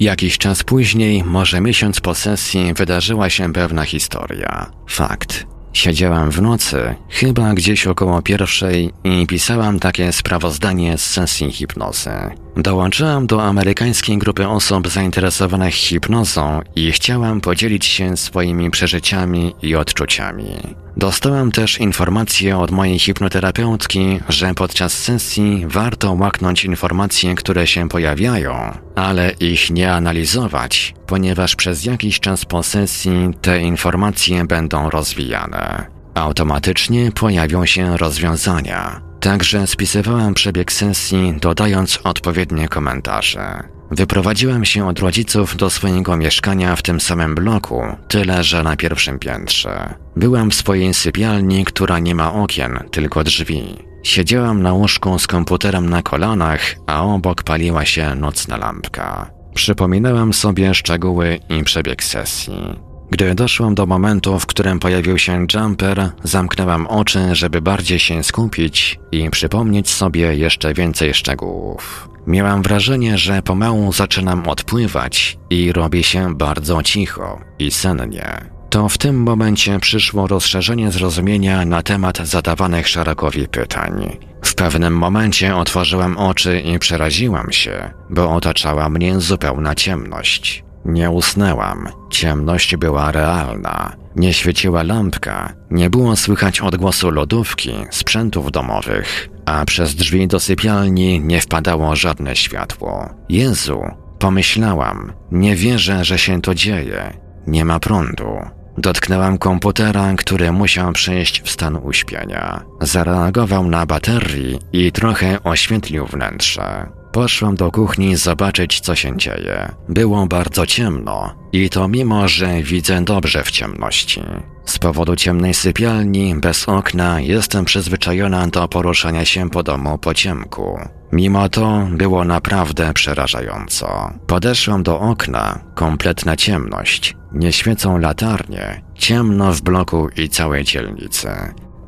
[0.00, 4.70] Jakiś czas później, może miesiąc po sesji, wydarzyła się pewna historia.
[4.88, 5.46] Fakt.
[5.72, 12.10] Siedziałam w nocy, chyba gdzieś około pierwszej i pisałam takie sprawozdanie z sesji hipnozy.
[12.56, 20.74] Dołączyłam do amerykańskiej grupy osób zainteresowanych hipnozą i chciałam podzielić się swoimi przeżyciami i odczuciami.
[20.96, 28.78] Dostałam też informację od mojej hipnoterapeutki, że podczas sesji warto łaknąć informacje, które się pojawiają,
[28.94, 35.86] ale ich nie analizować, ponieważ przez jakiś czas po sesji te informacje będą rozwijane.
[36.14, 39.13] Automatycznie pojawią się rozwiązania.
[39.24, 43.62] Także spisywałam przebieg sesji, dodając odpowiednie komentarze.
[43.90, 49.18] Wyprowadziłam się od rodziców do swojego mieszkania w tym samym bloku, tyle że na pierwszym
[49.18, 49.94] piętrze.
[50.16, 53.78] Byłam w swojej sypialni, która nie ma okien, tylko drzwi.
[54.02, 59.30] Siedziałam na łóżku z komputerem na kolanach, a obok paliła się nocna lampka.
[59.54, 62.93] Przypominałam sobie szczegóły i przebieg sesji.
[63.14, 68.98] Gdy doszłam do momentu, w którym pojawił się jumper, zamknęłam oczy, żeby bardziej się skupić
[69.12, 72.08] i przypomnieć sobie jeszcze więcej szczegółów.
[72.26, 78.50] Miałam wrażenie, że pomału zaczynam odpływać i robi się bardzo cicho i sennie.
[78.70, 84.16] To w tym momencie przyszło rozszerzenie zrozumienia na temat zadawanych Szarakowi pytań.
[84.44, 90.64] W pewnym momencie otworzyłam oczy i przeraziłam się, bo otaczała mnie zupełna ciemność.
[90.84, 91.88] Nie usnęłam.
[92.10, 93.96] Ciemność była realna.
[94.16, 101.20] Nie świeciła lampka, nie było słychać odgłosu lodówki, sprzętów domowych, a przez drzwi do sypialni
[101.20, 103.08] nie wpadało żadne światło.
[103.28, 103.82] Jezu,
[104.18, 107.12] pomyślałam, nie wierzę, że się to dzieje.
[107.46, 108.38] Nie ma prądu.
[108.78, 112.64] Dotknęłam komputera, który musiał przejść w stan uśpienia.
[112.80, 116.86] Zareagował na baterii i trochę oświetlił wnętrze.
[117.14, 119.74] Poszłam do kuchni zobaczyć, co się dzieje.
[119.88, 124.22] Było bardzo ciemno i to mimo, że widzę dobrze w ciemności.
[124.64, 130.78] Z powodu ciemnej sypialni, bez okna, jestem przyzwyczajona do poruszania się po domu po ciemku.
[131.12, 134.10] Mimo to było naprawdę przerażająco.
[134.26, 137.16] Podeszłam do okna, kompletna ciemność.
[137.32, 141.28] Nie świecą latarnie, ciemno w bloku i całej dzielnicy.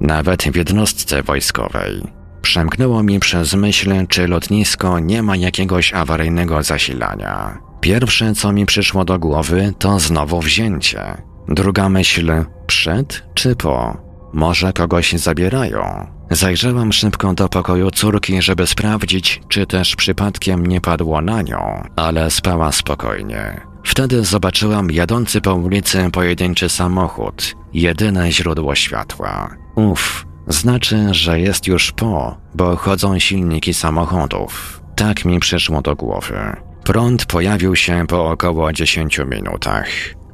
[0.01, 2.16] Nawet w jednostce wojskowej.
[2.47, 7.59] Przemknęło mi przez myśl, czy lotnisko nie ma jakiegoś awaryjnego zasilania.
[7.80, 11.01] Pierwsze, co mi przyszło do głowy, to znowu wzięcie.
[11.49, 12.32] Druga myśl,
[12.66, 13.97] przed czy po?
[14.32, 16.07] Może kogoś zabierają?
[16.30, 22.30] Zajrzałam szybko do pokoju córki, żeby sprawdzić, czy też przypadkiem nie padło na nią, ale
[22.30, 23.61] spała spokojnie.
[23.84, 29.57] Wtedy zobaczyłam jadący po ulicy pojedynczy samochód, jedyne źródło światła.
[29.74, 34.80] Uff, znaczy, że jest już po, bo chodzą silniki samochodów.
[34.97, 36.57] Tak mi przyszło do głowy.
[36.84, 39.88] Prąd pojawił się po około 10 minutach.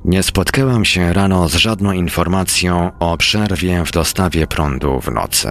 [0.04, 5.48] Nie spotkałam się rano z żadną informacją o przerwie w dostawie prądu w nocy.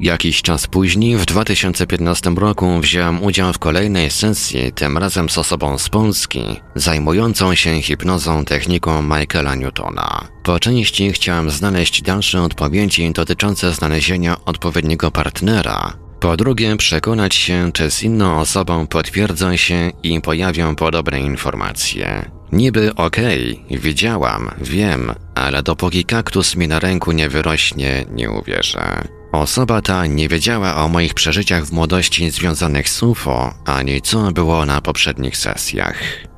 [0.00, 5.78] Jakiś czas później, w 2015 roku, wziąłem udział w kolejnej sesji, tym razem z osobą
[5.78, 6.40] z Polski,
[6.74, 10.28] zajmującą się hipnozą techniką Michaela Newtona.
[10.42, 17.90] Po części chciałem znaleźć dalsze odpowiedzi dotyczące znalezienia odpowiedniego partnera, Po drugie, przekonać się, czy
[17.90, 22.30] z inną osobą potwierdzą się i pojawią podobne informacje.
[22.52, 29.19] Niby okej, okay, widziałam, wiem, ale dopóki kaktus mi na ręku nie wyrośnie, nie uwierzę.
[29.32, 34.66] Osoba ta nie wiedziała o moich przeżyciach w młodości związanych z UFO, ani co było
[34.66, 35.96] na poprzednich sesjach.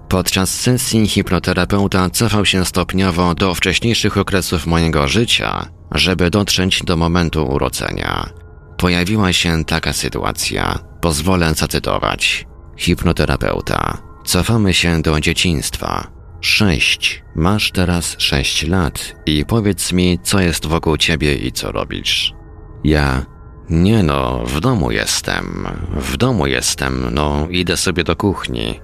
[0.08, 7.46] Podczas sesji hipnoterapeuta cofał się stopniowo do wcześniejszych okresów mojego życia, żeby dotrzeć do momentu
[7.46, 8.30] urodzenia.
[8.76, 10.78] Pojawiła się taka sytuacja.
[11.00, 12.46] Pozwolę zacytować.
[12.76, 13.98] Hipnoterapeuta.
[14.24, 16.10] Cofamy się do dzieciństwa.
[16.40, 17.22] Sześć.
[17.36, 22.41] Masz teraz sześć lat i powiedz mi, co jest wokół ciebie i co robisz.
[22.84, 23.22] Ja.
[23.70, 25.66] Nie no, w domu jestem.
[25.96, 28.80] W domu jestem, no idę sobie do kuchni.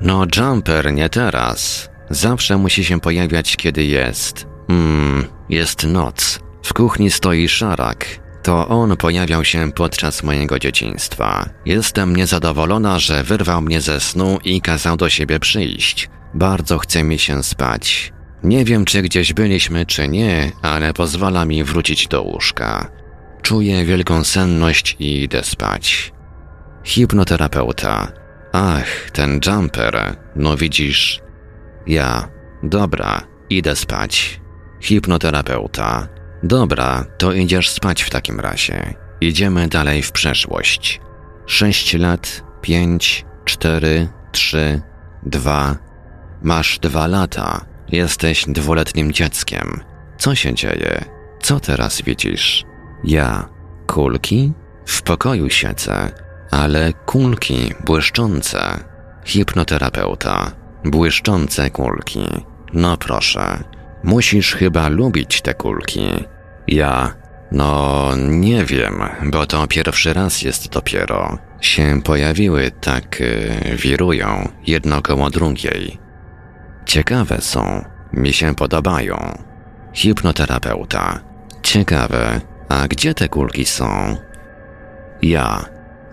[0.00, 1.90] No, jumper nie teraz.
[2.10, 4.46] Zawsze musi się pojawiać, kiedy jest.
[4.68, 6.40] Hmm, jest noc.
[6.62, 8.06] W kuchni stoi szarak.
[8.42, 11.48] To on pojawiał się podczas mojego dzieciństwa.
[11.66, 16.10] Jestem niezadowolona, że wyrwał mnie ze snu i kazał do siebie przyjść.
[16.34, 18.12] Bardzo chce mi się spać.
[18.42, 22.90] Nie wiem, czy gdzieś byliśmy, czy nie, ale pozwala mi wrócić do łóżka.
[23.44, 26.12] Czuję wielką senność i idę spać.
[26.84, 28.12] Hipnoterapeuta.
[28.52, 30.16] Ach, ten jumper.
[30.36, 31.20] No widzisz.
[31.86, 32.28] Ja.
[32.62, 33.20] Dobra,
[33.50, 34.40] idę spać.
[34.80, 36.08] Hipnoterapeuta.
[36.42, 38.94] Dobra, to idziesz spać w takim razie.
[39.20, 41.00] Idziemy dalej w przeszłość.
[41.46, 44.80] Sześć lat, pięć, cztery, trzy,
[45.22, 45.76] dwa.
[46.42, 47.64] Masz dwa lata.
[47.88, 49.80] Jesteś dwuletnim dzieckiem.
[50.18, 51.04] Co się dzieje?
[51.42, 52.64] Co teraz widzisz?
[53.04, 53.48] Ja.
[53.86, 54.52] Kulki?
[54.86, 56.12] W pokoju siedzę,
[56.50, 58.84] ale kulki błyszczące.
[59.24, 60.50] Hipnoterapeuta.
[60.84, 62.26] Błyszczące kulki.
[62.72, 63.64] No proszę.
[64.04, 66.08] Musisz chyba lubić te kulki.
[66.66, 67.14] Ja.
[67.52, 71.38] No, nie wiem, bo to pierwszy raz jest dopiero.
[71.60, 75.98] Się pojawiły, tak yy, wirują, jedno koło drugiej.
[76.86, 79.38] Ciekawe są, mi się podobają.
[79.92, 81.20] Hipnoterapeuta.
[81.62, 84.16] Ciekawe, a gdzie te kulki są?
[85.22, 85.64] Ja.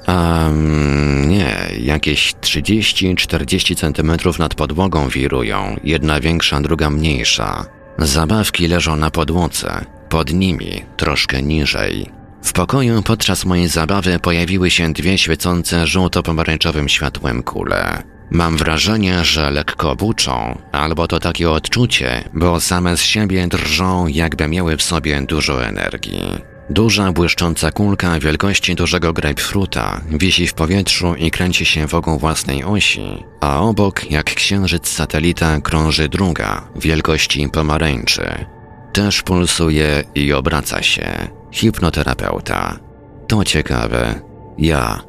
[0.08, 7.66] Um, nie, jakieś 30-40 centymetrów nad podłogą wirują, jedna większa, druga mniejsza.
[7.98, 12.12] Zabawki leżą na podłodze, pod nimi, troszkę niżej.
[12.44, 18.04] W pokoju podczas mojej zabawy pojawiły się dwie świecące żółto-pomarańczowym światłem kule.
[18.32, 24.48] Mam wrażenie, że lekko buczą, albo to takie odczucie, bo same z siebie drżą, jakby
[24.48, 26.52] miały w sobie dużo energii.
[26.70, 33.24] Duża, błyszcząca kulka wielkości dużego grapefruta wisi w powietrzu i kręci się wokół własnej osi,
[33.42, 38.46] a obok, jak księżyc satelita, krąży druga, wielkości pomarańczy.
[38.94, 41.28] Też pulsuje i obraca się.
[41.52, 42.80] Hipnoterapeuta.
[43.28, 44.22] To ciekawe.
[44.58, 45.02] Ja.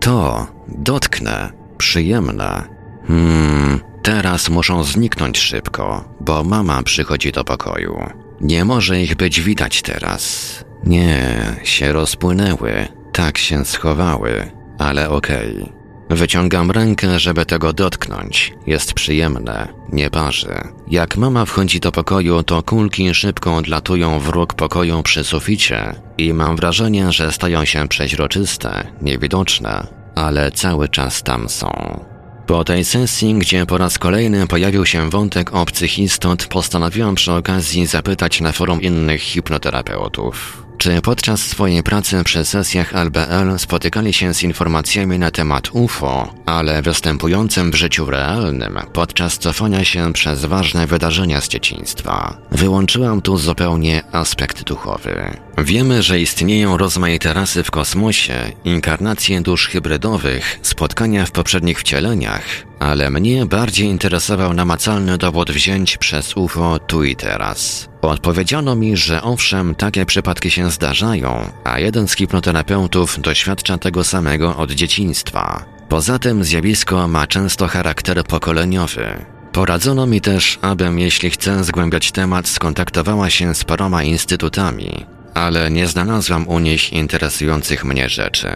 [0.00, 0.46] To.
[0.68, 1.57] Dotknę.
[1.78, 2.62] Przyjemne.
[3.06, 3.80] Hmm.
[4.02, 8.06] Teraz muszą zniknąć szybko, bo mama przychodzi do pokoju.
[8.40, 10.64] Nie może ich być widać teraz.
[10.84, 15.62] Nie, się rozpłynęły, tak się schowały, ale okej.
[15.62, 15.78] Okay.
[16.10, 18.54] Wyciągam rękę, żeby tego dotknąć.
[18.66, 20.54] Jest przyjemne, nie parzy.
[20.86, 26.34] Jak mama wchodzi do pokoju, to kulki szybko odlatują w róg pokoju przy suficie i
[26.34, 31.70] mam wrażenie, że stają się przeźroczyste, niewidoczne, ale cały czas tam są.
[32.46, 37.86] Po tej sesji, gdzie po raz kolejny pojawił się wątek obcych istot, postanowiłam przy okazji
[37.86, 40.67] zapytać na forum innych hipnoterapeutów.
[40.78, 46.82] Czy podczas swojej pracy przy sesjach LBL spotykali się z informacjami na temat UFO, ale
[46.82, 52.36] występującym w życiu realnym podczas cofania się przez ważne wydarzenia z dzieciństwa?
[52.50, 55.36] Wyłączyłam tu zupełnie aspekt duchowy.
[55.58, 62.44] Wiemy, że istnieją rozmaite rasy w kosmosie, inkarnacje dusz hybrydowych, spotkania w poprzednich wcieleniach,
[62.78, 67.87] ale mnie bardziej interesował namacalny dowód wzięć przez UFO tu i teraz.
[68.02, 74.56] Odpowiedziano mi, że owszem, takie przypadki się zdarzają, a jeden z hipnoterapeutów doświadcza tego samego
[74.56, 75.64] od dzieciństwa.
[75.88, 79.24] Poza tym zjawisko ma często charakter pokoleniowy.
[79.52, 85.86] Poradzono mi też, abym, jeśli chcę zgłębiać temat, skontaktowała się z paroma instytutami, ale nie
[85.86, 88.48] znalazłam u nich interesujących mnie rzeczy.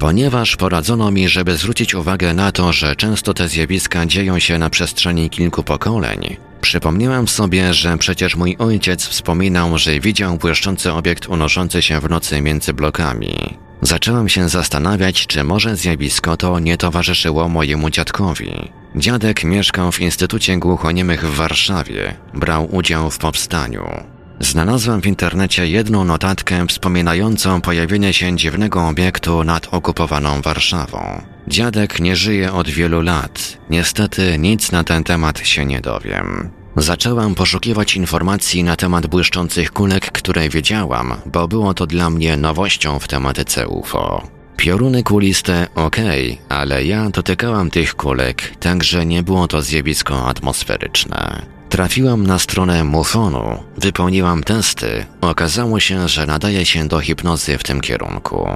[0.00, 4.70] Ponieważ poradzono mi, żeby zwrócić uwagę na to, że często te zjawiska dzieją się na
[4.70, 11.82] przestrzeni kilku pokoleń, przypomniałam sobie, że przecież mój ojciec wspominał, że widział błyszczący obiekt unoszący
[11.82, 13.58] się w nocy między blokami.
[13.82, 18.72] Zaczęłam się zastanawiać, czy może zjawisko to nie towarzyszyło mojemu dziadkowi.
[18.96, 24.19] Dziadek mieszkał w Instytucie Głuchoniemych w Warszawie, brał udział w powstaniu.
[24.40, 31.22] Znalazłem w internecie jedną notatkę wspominającą pojawienie się dziwnego obiektu nad okupowaną Warszawą.
[31.48, 33.58] Dziadek nie żyje od wielu lat.
[33.70, 36.50] Niestety nic na ten temat się nie dowiem.
[36.76, 42.98] Zaczęłam poszukiwać informacji na temat błyszczących kulek, które wiedziałam, bo było to dla mnie nowością
[42.98, 44.22] w tematyce UFO.
[44.56, 45.96] Pioruny kuliste ok,
[46.48, 51.59] ale ja dotykałam tych kulek, także nie było to zjawisko atmosferyczne.
[51.70, 57.80] Trafiłam na stronę Mufonu, wypełniłam testy, okazało się, że nadaje się do hipnozy w tym
[57.80, 58.48] kierunku.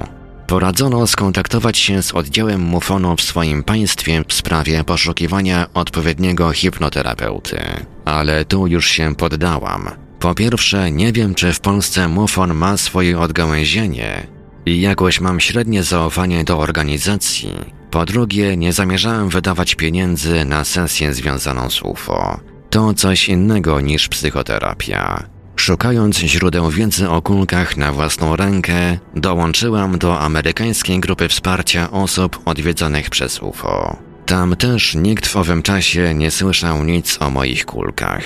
[0.47, 7.59] Poradzono skontaktować się z oddziałem Mufonu w swoim państwie w sprawie poszukiwania odpowiedniego hipnoterapeuty.
[8.05, 9.89] Ale tu już się poddałam.
[10.19, 14.27] Po pierwsze, nie wiem, czy w Polsce Mufon ma swoje odgałęzienie
[14.65, 17.53] i jakoś mam średnie zaufanie do organizacji.
[17.91, 22.39] Po drugie, nie zamierzałem wydawać pieniędzy na sesję związaną z UFO.
[22.75, 25.23] To coś innego niż psychoterapia.
[25.55, 33.09] Szukając źródeł wiedzy o kulkach na własną rękę, dołączyłam do amerykańskiej grupy wsparcia osób odwiedzonych
[33.09, 33.97] przez UFO.
[34.25, 38.23] Tam też nikt w owym czasie nie słyszał nic o moich kulkach.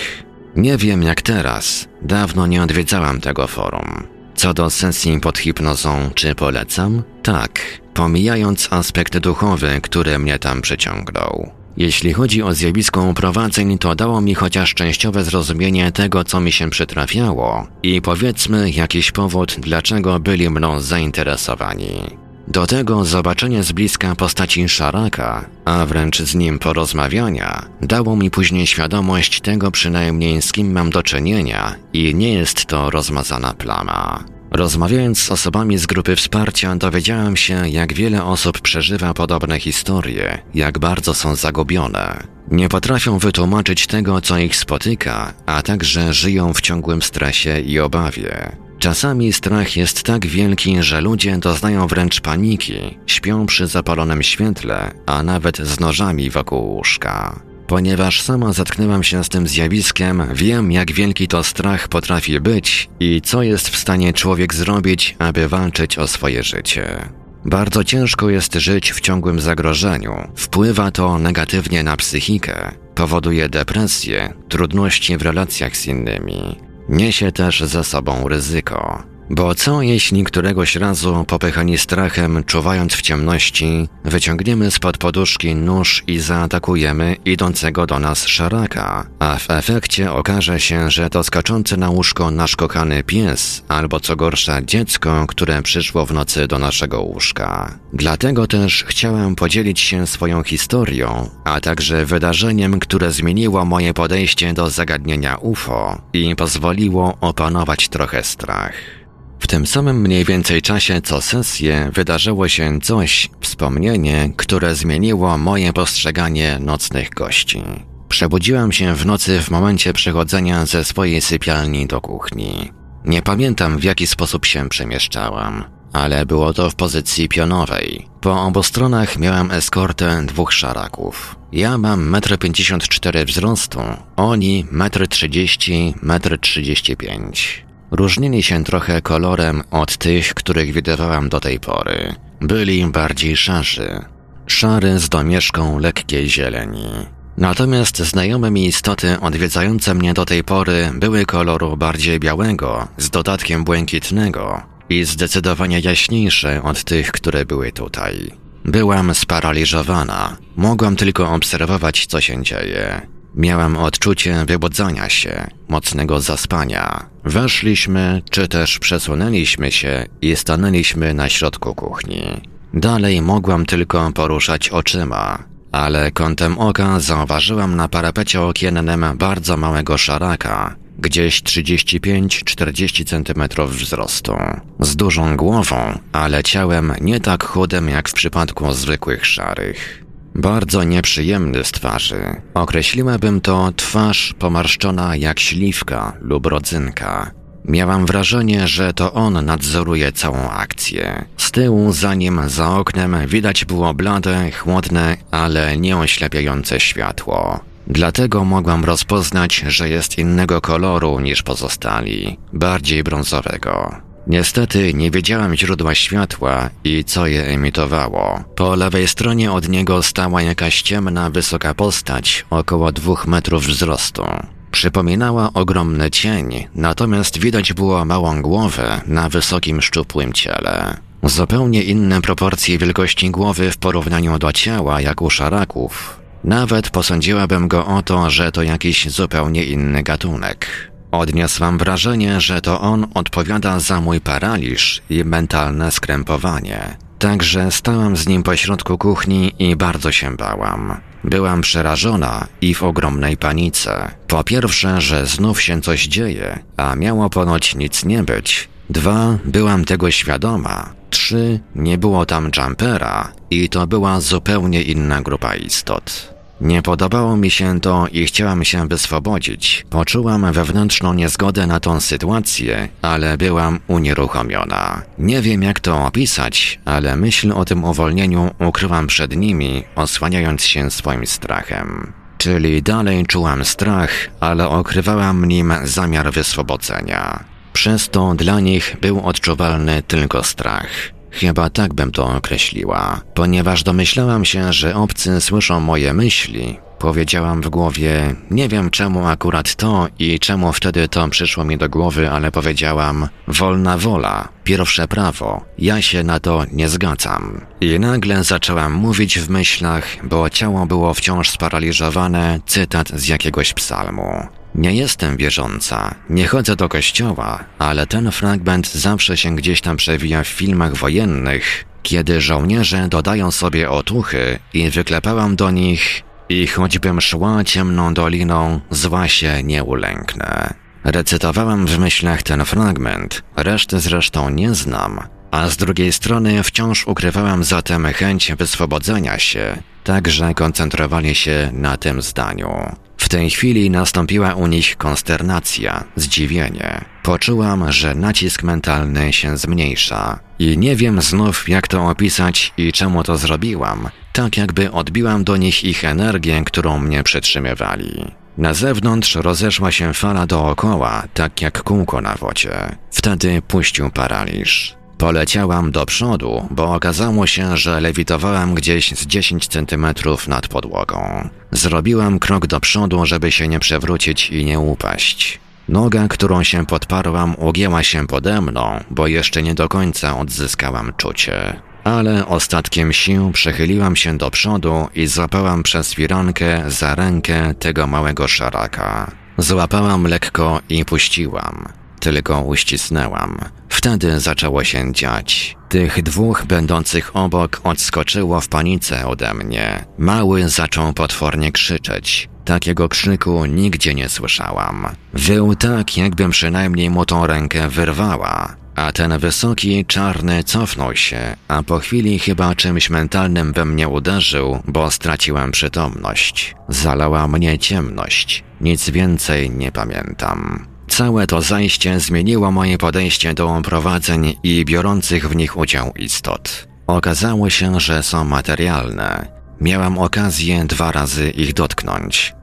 [0.55, 4.07] Nie wiem jak teraz, dawno nie odwiedzałam tego forum.
[4.35, 7.03] Co do sesji pod hipnozą, czy polecam?
[7.23, 7.59] Tak,
[7.93, 11.58] pomijając aspekt duchowy, który mnie tam przyciągnął.
[11.79, 16.69] Jeśli chodzi o zjawisko uprowadzeń, to dało mi chociaż częściowe zrozumienie tego, co mi się
[16.69, 22.19] przytrafiało i powiedzmy jakiś powód, dlaczego byli mną zainteresowani.
[22.47, 28.67] Do tego zobaczenie z bliska postaci Szaraka, a wręcz z nim porozmawiania, dało mi później
[28.67, 34.23] świadomość tego przynajmniej z kim mam do czynienia i nie jest to rozmazana plama.
[34.51, 40.79] Rozmawiając z osobami z grupy wsparcia, dowiedziałem się, jak wiele osób przeżywa podobne historie, jak
[40.79, 42.23] bardzo są zagubione.
[42.51, 48.51] Nie potrafią wytłumaczyć tego, co ich spotyka, a także żyją w ciągłym stresie i obawie.
[48.79, 55.23] Czasami strach jest tak wielki, że ludzie doznają wręcz paniki, śpią przy zapalonym świetle, a
[55.23, 57.48] nawet z nożami wokół łóżka.
[57.69, 63.21] Ponieważ sama zatknęłam się z tym zjawiskiem, wiem jak wielki to strach potrafi być i
[63.21, 67.09] co jest w stanie człowiek zrobić, aby walczyć o swoje życie.
[67.45, 70.27] Bardzo ciężko jest żyć w ciągłym zagrożeniu.
[70.35, 76.59] Wpływa to negatywnie na psychikę, powoduje depresję, trudności w relacjach z innymi.
[76.89, 79.03] Niesie też ze sobą ryzyko.
[79.29, 86.19] Bo co jeśli któregoś razu, popychani strachem, czuwając w ciemności, wyciągniemy spod poduszki nóż i
[86.19, 92.31] zaatakujemy idącego do nas szaraka, a w efekcie okaże się, że to skaczący na łóżko
[92.31, 97.79] nasz kochany pies, albo co gorsza dziecko, które przyszło w nocy do naszego łóżka.
[97.93, 104.69] Dlatego też chciałem podzielić się swoją historią, a także wydarzeniem, które zmieniło moje podejście do
[104.69, 108.98] zagadnienia UFO i pozwoliło opanować trochę strach.
[109.39, 115.73] W tym samym mniej więcej czasie co sesję wydarzyło się coś, wspomnienie, które zmieniło moje
[115.73, 117.63] postrzeganie nocnych gości.
[118.09, 122.71] Przebudziłam się w nocy w momencie przechodzenia ze swojej sypialni do kuchni.
[123.05, 125.63] Nie pamiętam w jaki sposób się przemieszczałam,
[125.93, 128.07] ale było to w pozycji pionowej.
[128.21, 131.35] Po obu stronach miałem eskortę dwóch szaraków.
[131.51, 133.79] Ja mam 1,54 m wzrostu,
[134.15, 137.68] oni 1,30 m, 1,35 m.
[137.91, 142.15] Różnili się trochę kolorem od tych, których widywałam do tej pory.
[142.41, 144.05] Byli bardziej szarzy.
[144.47, 146.89] Szary z domieszką lekkiej zieleni.
[147.37, 153.63] Natomiast znajome mi istoty odwiedzające mnie do tej pory były koloru bardziej białego, z dodatkiem
[153.63, 158.31] błękitnego i zdecydowanie jaśniejsze od tych, które były tutaj.
[158.65, 160.37] Byłam sparaliżowana.
[160.55, 163.01] Mogłam tylko obserwować, co się dzieje.
[163.35, 167.05] Miałem odczucie wybudzania się, mocnego zaspania.
[167.23, 172.41] Weszliśmy, czy też przesunęliśmy się i stanęliśmy na środku kuchni.
[172.73, 180.75] Dalej mogłam tylko poruszać oczyma, ale kątem oka zauważyłam na parapecie okiennym bardzo małego szaraka,
[180.99, 184.33] gdzieś 35-40 cm wzrostu,
[184.79, 189.98] z dużą głową, ale ciałem nie tak chudym jak w przypadku zwykłych szarych.
[190.35, 192.41] Bardzo nieprzyjemny z twarzy.
[192.53, 197.31] Określiłabym to twarz pomarszczona jak śliwka lub rodzynka.
[197.65, 201.25] Miałam wrażenie, że to on nadzoruje całą akcję.
[201.37, 207.59] Z tyłu za nim, za oknem widać było blade, chłodne, ale nieoślepiające światło.
[207.87, 214.08] Dlatego mogłam rozpoznać, że jest innego koloru niż pozostali, bardziej brązowego.
[214.27, 218.43] Niestety nie wiedziałem źródła światła i co je emitowało.
[218.55, 224.23] Po lewej stronie od niego stała jakaś ciemna, wysoka postać, około dwóch metrów wzrostu.
[224.71, 230.97] Przypominała ogromny cień, natomiast widać było małą głowę na wysokim, szczupłym ciele.
[231.23, 236.19] Zupełnie inne proporcje wielkości głowy w porównaniu do ciała, jak u szaraków.
[236.43, 240.88] Nawet posądziłabym go o to, że to jakiś zupełnie inny gatunek.
[241.11, 246.97] Odniosłam wrażenie, że to on odpowiada za mój paraliż i mentalne skrępowanie.
[247.19, 250.97] Także stałam z nim pośrodku kuchni i bardzo się bałam.
[251.23, 254.11] Byłam przerażona i w ogromnej panice.
[254.27, 258.69] Po pierwsze, że znów się coś dzieje, a miało ponoć nic nie być.
[258.89, 260.93] Dwa, byłam tego świadoma.
[261.09, 266.33] Trzy, nie było tam jumpera i to była zupełnie inna grupa istot.
[266.61, 269.85] Nie podobało mi się to i chciałam się wyswobodzić.
[269.89, 275.01] Poczułam wewnętrzną niezgodę na tą sytuację, ale byłam unieruchomiona.
[275.17, 280.91] Nie wiem jak to opisać, ale myśl o tym uwolnieniu ukryłam przed nimi, osłaniając się
[280.91, 282.13] swoim strachem.
[282.37, 287.43] Czyli dalej czułam strach, ale okrywałam nim zamiar wyswobodzenia.
[287.73, 291.18] Przez to dla nich był odczuwalny tylko strach.
[291.31, 293.21] Chyba tak bym to określiła.
[293.33, 299.75] Ponieważ domyślałam się, że obcy słyszą moje myśli, powiedziałam w głowie, nie wiem czemu akurat
[299.75, 305.65] to i czemu wtedy to przyszło mi do głowy, ale powiedziałam, wolna wola, pierwsze prawo,
[305.77, 307.61] ja się na to nie zgadzam.
[307.81, 314.47] I nagle zaczęłam mówić w myślach, bo ciało było wciąż sparaliżowane, cytat z jakiegoś psalmu.
[314.75, 320.43] Nie jestem wierząca, nie chodzę do kościoła, ale ten fragment zawsze się gdzieś tam przewija
[320.43, 327.63] w filmach wojennych, kiedy żołnierze dodają sobie otuchy i wyklepałam do nich i choćbym szła
[327.63, 330.73] ciemną doliną, zła się nie ulęknę.
[331.03, 335.19] Recytowałam w myślach ten fragment, reszty zresztą nie znam,
[335.51, 342.21] a z drugiej strony wciąż ukrywałam zatem chęć wyswobodzenia się, także koncentrowali się na tym
[342.21, 342.95] zdaniu.
[343.29, 347.05] W tej chwili nastąpiła u nich konsternacja, zdziwienie.
[347.23, 350.39] Poczułam, że nacisk mentalny się zmniejsza.
[350.59, 354.09] I nie wiem znów, jak to opisać i czemu to zrobiłam.
[354.33, 358.31] Tak jakby odbiłam do nich ich energię, którą mnie przytrzymywali.
[358.57, 362.95] Na zewnątrz rozeszła się fala dookoła, tak jak kółko na wodzie.
[363.11, 364.98] Wtedy puścił paraliż.
[365.19, 371.49] Poleciałam do przodu, bo okazało się, że lewitowałam gdzieś z 10 centymetrów nad podłogą.
[371.71, 375.59] Zrobiłam krok do przodu, żeby się nie przewrócić i nie upaść.
[375.89, 381.81] Noga, którą się podparłam, ugięła się pode mną, bo jeszcze nie do końca odzyskałam czucie.
[382.03, 388.47] Ale ostatkiem sił przechyliłam się do przodu i złapałam przez firankę za rękę tego małego
[388.47, 389.31] szaraka.
[389.57, 391.98] Złapałam lekko i puściłam.
[392.19, 393.59] Tylko uścisnęłam.
[393.89, 395.77] Wtedy zaczęło się dziać.
[395.89, 400.05] Tych dwóch będących obok odskoczyło w panice ode mnie.
[400.17, 402.49] Mały zaczął potwornie krzyczeć.
[402.65, 405.07] Takiego krzyku nigdzie nie słyszałam.
[405.33, 408.75] Wył tak, jakbym przynajmniej mu tą rękę wyrwała.
[408.95, 414.79] A ten wysoki, czarny cofnął się, a po chwili chyba czymś mentalnym we mnie uderzył,
[414.87, 416.75] bo straciłem przytomność.
[416.89, 418.63] Zalała mnie ciemność.
[418.81, 420.87] Nic więcej nie pamiętam.
[421.19, 426.87] Całe to zajście zmieniło moje podejście do prowadzeń i biorących w nich udział istot.
[427.07, 429.47] Okazało się, że są materialne.
[429.81, 432.55] Miałam okazję dwa razy ich dotknąć.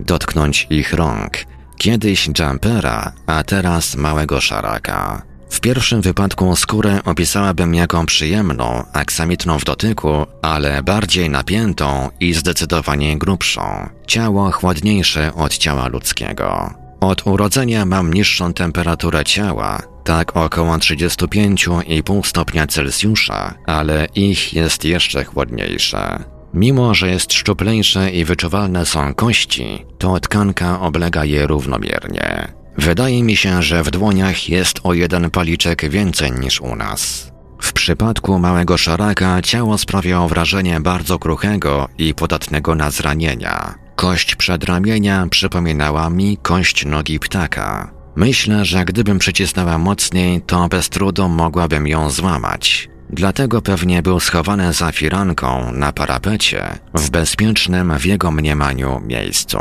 [0.00, 1.38] Dotknąć ich rąk.
[1.78, 5.22] Kiedyś jumpera, a teraz małego szaraka.
[5.50, 13.18] W pierwszym wypadku skórę opisałabym jako przyjemną, aksamitną w dotyku, ale bardziej napiętą i zdecydowanie
[13.18, 13.88] grubszą.
[14.06, 16.83] Ciało chłodniejsze od ciała ludzkiego.
[17.04, 25.24] Od urodzenia mam niższą temperaturę ciała, tak około 35,5 stopnia Celsjusza, ale ich jest jeszcze
[25.24, 26.24] chłodniejsze.
[26.54, 32.48] Mimo, że jest szczuplejsze i wyczuwalne są kości, to tkanka oblega je równomiernie.
[32.78, 37.32] Wydaje mi się, że w dłoniach jest o jeden paliczek więcej niż u nas.
[37.60, 43.83] W przypadku małego szaraka ciało sprawiało wrażenie bardzo kruchego i podatnego na zranienia.
[44.04, 47.90] Kość przedramienia przypominała mi kość nogi ptaka.
[48.16, 52.88] Myślę, że gdybym przycisnęła mocniej, to bez trudu mogłabym ją złamać.
[53.10, 59.58] Dlatego pewnie był schowany za firanką na parapecie, w bezpiecznym w jego mniemaniu miejscu.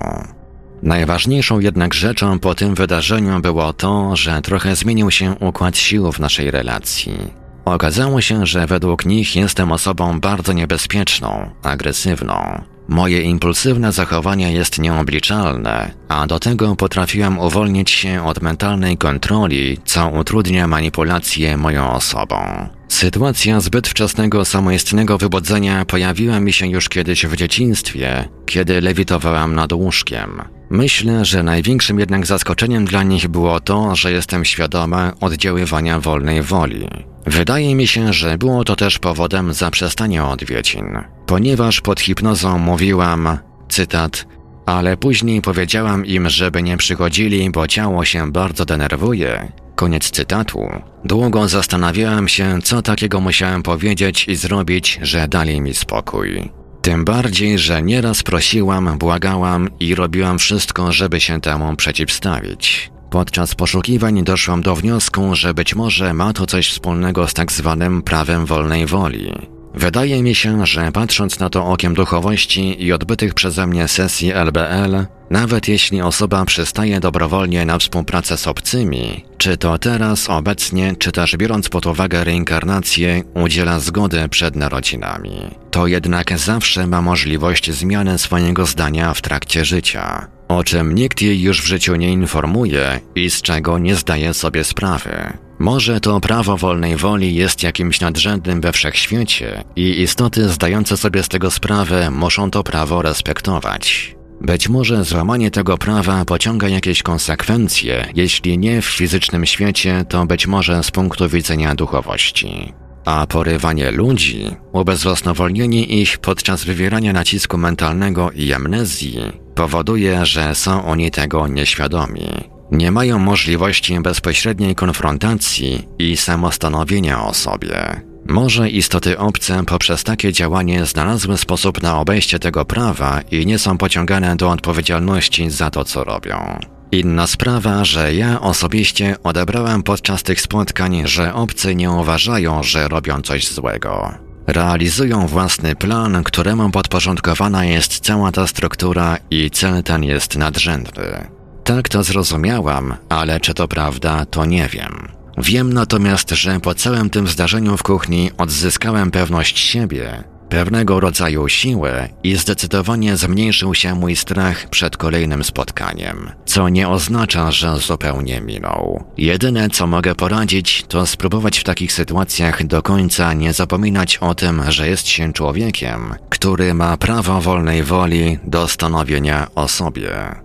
[0.82, 6.20] Najważniejszą jednak rzeczą po tym wydarzeniu było to, że trochę zmienił się układ sił w
[6.20, 7.18] naszej relacji.
[7.66, 12.64] Okazało się, że według nich jestem osobą bardzo niebezpieczną, agresywną.
[12.88, 20.08] Moje impulsywne zachowanie jest nieobliczalne, a do tego potrafiłem uwolnić się od mentalnej kontroli, co
[20.10, 22.68] utrudnia manipulację moją osobą.
[22.88, 29.74] Sytuacja zbyt wczesnego samoistnego wybudzenia pojawiła mi się już kiedyś w dzieciństwie, kiedy lewitowałam nad
[29.74, 30.42] łóżkiem.
[30.74, 36.88] Myślę, że największym jednak zaskoczeniem dla nich było to, że jestem świadoma oddziaływania wolnej woli.
[37.26, 40.86] Wydaje mi się, że było to też powodem zaprzestania odwiedzin,
[41.26, 43.38] ponieważ pod hipnozą mówiłam,
[43.70, 44.26] cytat,
[44.66, 49.52] ale później powiedziałam im, żeby nie przychodzili, bo ciało się bardzo denerwuje.
[49.76, 50.70] Koniec cytatu.
[51.06, 56.63] Długo zastanawiałam się, co takiego musiałem powiedzieć i zrobić, że dali mi spokój.
[56.84, 62.92] Tym bardziej, że nieraz prosiłam, błagałam i robiłam wszystko, żeby się temu przeciwstawić.
[63.10, 68.02] Podczas poszukiwań doszłam do wniosku, że być może ma to coś wspólnego z tak zwanym
[68.02, 69.53] prawem wolnej woli.
[69.76, 75.06] Wydaje mi się, że patrząc na to okiem duchowości i odbytych przeze mnie sesji LBL,
[75.30, 81.38] nawet jeśli osoba przystaje dobrowolnie na współpracę z obcymi, czy to teraz, obecnie, czy też
[81.38, 85.40] biorąc pod uwagę reinkarnację, udziela zgody przed narodzinami,
[85.72, 91.42] to jednak zawsze ma możliwość zmiany swojego zdania w trakcie życia, o czym nikt jej
[91.42, 95.34] już w życiu nie informuje i z czego nie zdaje sobie sprawy.
[95.64, 101.28] Może to prawo wolnej woli jest jakimś nadrzędnym we wszechświecie i istoty zdające sobie z
[101.28, 104.16] tego sprawę muszą to prawo respektować.
[104.42, 110.48] Być może złamanie tego prawa pociąga jakieś konsekwencje, jeśli nie w fizycznym świecie, to być
[110.48, 112.74] może z punktu widzenia duchowości.
[113.06, 119.20] A porywanie ludzi, ubezwłasnowolnienie ich podczas wywierania nacisku mentalnego i amnezji
[119.56, 122.53] powoduje, że są oni tego nieświadomi.
[122.74, 128.02] Nie mają możliwości bezpośredniej konfrontacji i samostanowienia o sobie.
[128.26, 133.78] Może istoty obce poprzez takie działanie znalazły sposób na obejście tego prawa i nie są
[133.78, 136.60] pociągane do odpowiedzialności za to, co robią.
[136.92, 143.22] Inna sprawa, że ja osobiście odebrałem podczas tych spotkań, że obcy nie uważają, że robią
[143.22, 144.14] coś złego.
[144.48, 151.43] Realizują własny plan, któremu podporządkowana jest cała ta struktura i cel ten jest nadrzędny.
[151.64, 155.08] Tak to zrozumiałam, ale czy to prawda, to nie wiem.
[155.38, 162.10] Wiem natomiast, że po całym tym zdarzeniu w kuchni odzyskałem pewność siebie, pewnego rodzaju siłę
[162.24, 169.04] i zdecydowanie zmniejszył się mój strach przed kolejnym spotkaniem, co nie oznacza, że zupełnie minął.
[169.18, 174.64] Jedyne co mogę poradzić, to spróbować w takich sytuacjach do końca nie zapominać o tym,
[174.70, 180.44] że jest się człowiekiem, który ma prawo wolnej woli do stanowienia o sobie.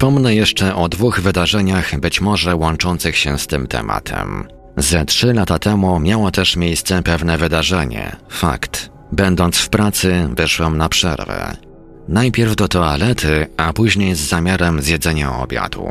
[0.00, 4.48] Wspomnę jeszcze o dwóch wydarzeniach, być może łączących się z tym tematem.
[4.76, 8.16] Ze trzy lata temu miało też miejsce pewne wydarzenie.
[8.28, 8.90] Fakt.
[9.12, 11.56] Będąc w pracy, wyszłam na przerwę.
[12.08, 15.88] Najpierw do toalety, a później z zamiarem zjedzenia obiadu.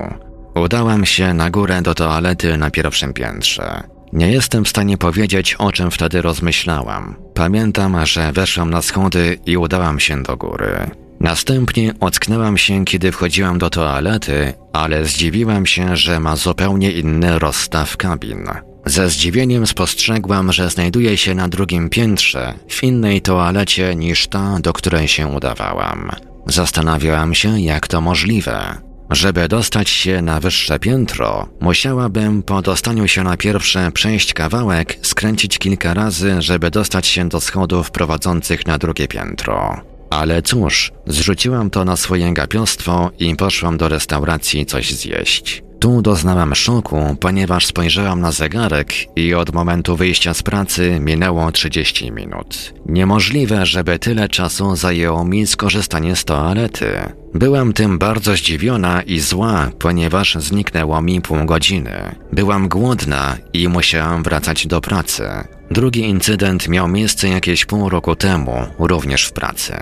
[0.55, 3.83] Udałam się na górę do toalety na pierwszym piętrze.
[4.13, 7.15] Nie jestem w stanie powiedzieć, o czym wtedy rozmyślałam.
[7.33, 10.89] Pamiętam, że weszłam na schody i udałam się do góry.
[11.19, 17.97] Następnie ocknęłam się, kiedy wchodziłam do toalety, ale zdziwiłam się, że ma zupełnie inny rozstaw
[17.97, 18.47] kabin.
[18.85, 24.73] Ze zdziwieniem spostrzegłam, że znajduje się na drugim piętrze, w innej toalecie niż ta, do
[24.73, 26.11] której się udawałam.
[26.45, 28.77] Zastanawiałam się, jak to możliwe.
[29.09, 35.57] Żeby dostać się na wyższe piętro, musiałabym po dostaniu się na pierwsze przejść kawałek, skręcić
[35.57, 39.81] kilka razy, żeby dostać się do schodów prowadzących na drugie piętro.
[40.09, 45.63] Ale cóż, zrzuciłam to na swoje gapiostwo i poszłam do restauracji coś zjeść.
[45.79, 52.11] Tu doznałam szoku, ponieważ spojrzałam na zegarek i od momentu wyjścia z pracy minęło 30
[52.11, 52.73] minut.
[52.85, 56.85] Niemożliwe, żeby tyle czasu zajęło mi skorzystanie z toalety.
[57.33, 62.15] Byłam tym bardzo zdziwiona i zła, ponieważ zniknęło mi pół godziny.
[62.33, 65.23] Byłam głodna i musiałam wracać do pracy.
[65.71, 69.73] Drugi incydent miał miejsce jakieś pół roku temu, również w pracy.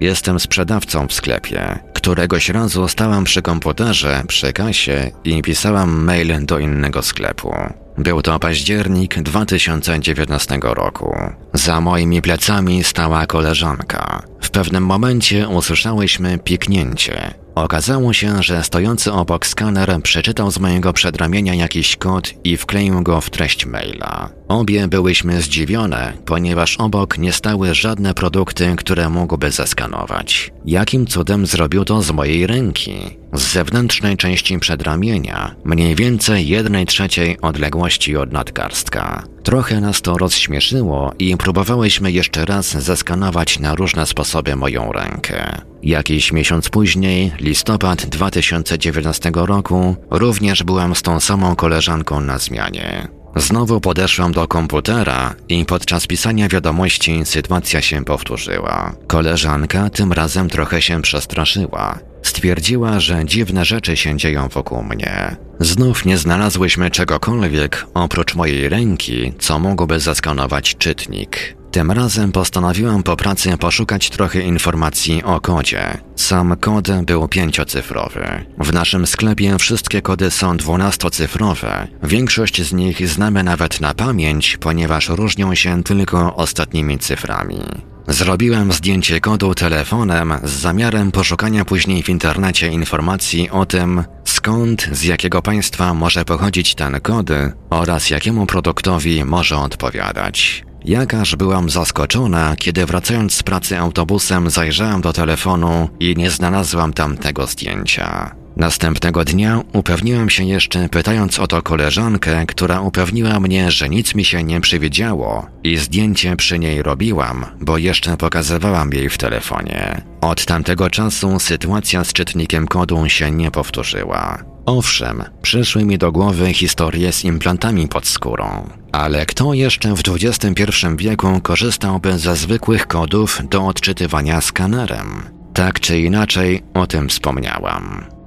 [0.00, 1.78] Jestem sprzedawcą w sklepie.
[1.94, 7.54] Któregoś razu stałam przy komputerze, przy kasie i pisałam mail do innego sklepu.
[7.98, 11.16] Był to październik 2019 roku.
[11.54, 14.22] Za moimi plecami stała koleżanka.
[14.40, 17.34] W pewnym momencie usłyszałyśmy piknięcie.
[17.64, 23.20] Okazało się, że stojący obok skaner przeczytał z mojego przedramienia jakiś kod i wkleił go
[23.20, 24.30] w treść maila.
[24.48, 30.52] Obie byłyśmy zdziwione, ponieważ obok nie stały żadne produkty, które mógłby zeskanować.
[30.64, 33.18] Jakim cudem zrobił to z mojej ręki?
[33.32, 39.24] Z zewnętrznej części przedramienia, mniej więcej jednej trzeciej odległości od nadgarstka.
[39.42, 45.60] Trochę nas to rozśmieszyło i próbowałyśmy jeszcze raz zeskanować na różne sposoby moją rękę.
[45.82, 53.08] Jakiś miesiąc później, listopad 2019 roku, również byłam z tą samą koleżanką na zmianie.
[53.36, 58.92] Znowu podeszłam do komputera i podczas pisania wiadomości sytuacja się powtórzyła.
[59.06, 61.98] Koleżanka tym razem trochę się przestraszyła.
[62.28, 65.36] Stwierdziła, że dziwne rzeczy się dzieją wokół mnie.
[65.60, 71.56] Znów nie znalazłyśmy czegokolwiek oprócz mojej ręki, co mogłoby zaskanować czytnik.
[71.70, 75.98] Tym razem postanowiłam po pracy poszukać trochę informacji o kodzie.
[76.16, 78.44] Sam kod był pięciocyfrowy.
[78.58, 81.88] W naszym sklepie wszystkie kody są dwunastocyfrowe.
[82.02, 87.60] Większość z nich znamy nawet na pamięć, ponieważ różnią się tylko ostatnimi cyframi.
[88.08, 95.02] Zrobiłem zdjęcie kodu telefonem z zamiarem poszukania później w internecie informacji o tym, skąd, z
[95.02, 97.26] jakiego państwa może pochodzić ten kod
[97.70, 100.64] oraz jakiemu produktowi może odpowiadać.
[100.84, 107.16] Jakaż byłam zaskoczona, kiedy wracając z pracy autobusem zajrzałam do telefonu i nie znalazłam tam
[107.16, 108.36] tego zdjęcia.
[108.58, 114.24] Następnego dnia upewniłam się jeszcze pytając o to koleżankę, która upewniła mnie, że nic mi
[114.24, 120.02] się nie przywidziało i zdjęcie przy niej robiłam, bo jeszcze pokazywałam jej w telefonie.
[120.20, 124.38] Od tamtego czasu sytuacja z czytnikiem kodu się nie powtórzyła.
[124.66, 130.64] Owszem, przyszły mi do głowy historie z implantami pod skórą, ale kto jeszcze w XXI
[130.96, 135.22] wieku korzystałby ze zwykłych kodów do odczytywania skanerem?
[135.54, 138.17] Tak czy inaczej, o tym wspomniałam.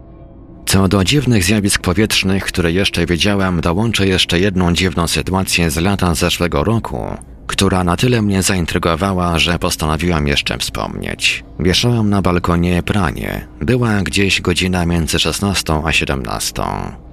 [0.71, 6.15] Co do dziwnych zjawisk powietrznych, które jeszcze wiedziałam, dołączę jeszcze jedną dziwną sytuację z lata
[6.15, 7.05] zeszłego roku,
[7.47, 11.43] która na tyle mnie zaintrygowała, że postanowiłam jeszcze wspomnieć.
[11.59, 13.47] Wieszałam na balkonie pranie.
[13.61, 16.63] Była gdzieś godzina między 16 a 17.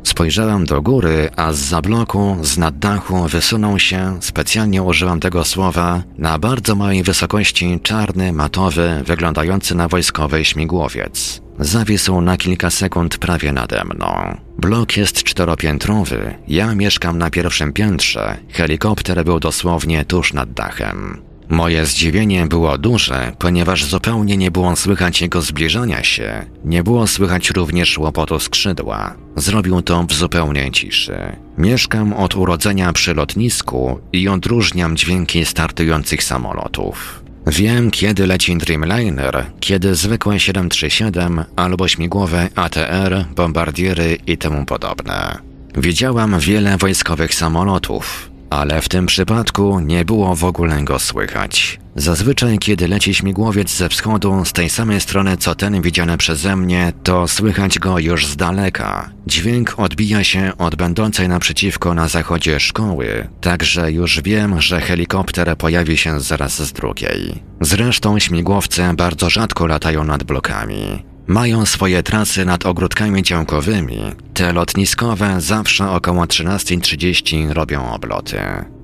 [0.03, 5.45] Spojrzałam do góry, a z za bloku, z nad dachu wysunął się, specjalnie użyłam tego
[5.45, 11.48] słowa, na bardzo małej wysokości czarny, matowy, wyglądający na wojskowy śmigłowiec.
[11.61, 14.37] Zawisł na kilka sekund prawie nade mną.
[14.59, 21.29] Blok jest czteropiętrowy, ja mieszkam na pierwszym piętrze, helikopter był dosłownie tuż nad dachem.
[21.49, 27.51] Moje zdziwienie było duże, ponieważ zupełnie nie było słychać jego zbliżania się, nie było słychać
[27.51, 29.15] również łopotu skrzydła.
[29.37, 31.37] Zrobił to w zupełnej ciszy.
[31.59, 37.28] Mieszkam od urodzenia przy lotnisku i odróżniam dźwięki startujących samolotów.
[37.49, 45.39] Wiem, kiedy leci Dreamliner, kiedy zwykłe 737 albo śmigłowe ATR, bombardiery i temu podobne.
[45.77, 51.81] Widziałam wiele wojskowych samolotów, ale w tym przypadku nie było w ogóle go słychać.
[51.99, 56.93] Zazwyczaj, kiedy leci śmigłowiec ze wschodu z tej samej strony co ten widziany przeze mnie,
[57.03, 59.11] to słychać go już z daleka.
[59.27, 65.97] Dźwięk odbija się od będącej naprzeciwko na zachodzie szkoły, także już wiem, że helikopter pojawi
[65.97, 67.43] się zaraz z drugiej.
[67.61, 71.05] Zresztą śmigłowce bardzo rzadko latają nad blokami.
[71.27, 74.01] Mają swoje trasy nad ogródkami działkowymi.
[74.35, 78.39] Te lotniskowe zawsze około 13.30 robią obloty.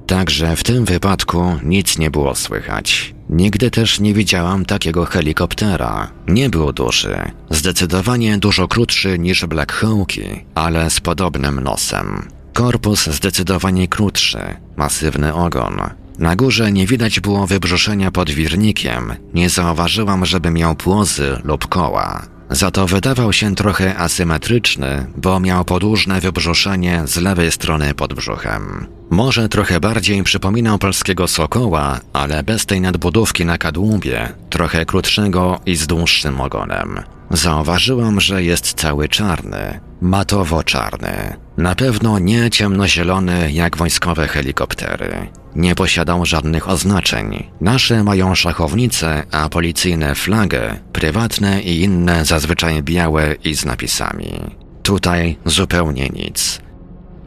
[0.06, 3.14] Także w tym wypadku nic nie było słychać.
[3.30, 6.10] Nigdy też nie widziałam takiego helikoptera.
[6.28, 7.16] Nie był duży,
[7.50, 10.22] zdecydowanie dużo krótszy niż Black Hawki,
[10.54, 12.28] ale z podobnym nosem.
[12.52, 14.38] Korpus zdecydowanie krótszy,
[14.76, 15.80] masywny ogon.
[16.18, 22.33] Na górze nie widać było wybrzuszenia pod wirnikiem, nie zauważyłam, żeby miał płozy lub koła.
[22.50, 28.86] Za to wydawał się trochę asymetryczny, bo miał podłużne wybrzuszenie z lewej strony pod brzuchem.
[29.10, 35.76] Może trochę bardziej przypominał polskiego sokoła, ale bez tej nadbudówki na kadłubie, trochę krótszego i
[35.76, 37.00] z dłuższym ogonem.
[37.34, 41.36] Zauważyłam, że jest cały czarny, matowo-czarny.
[41.56, 45.28] Na pewno nie ciemnozielony jak wojskowe helikoptery.
[45.56, 47.50] Nie posiadał żadnych oznaczeń.
[47.60, 54.40] Nasze mają szachownice, a policyjne flagę, prywatne i inne zazwyczaj białe i z napisami.
[54.82, 56.60] Tutaj zupełnie nic.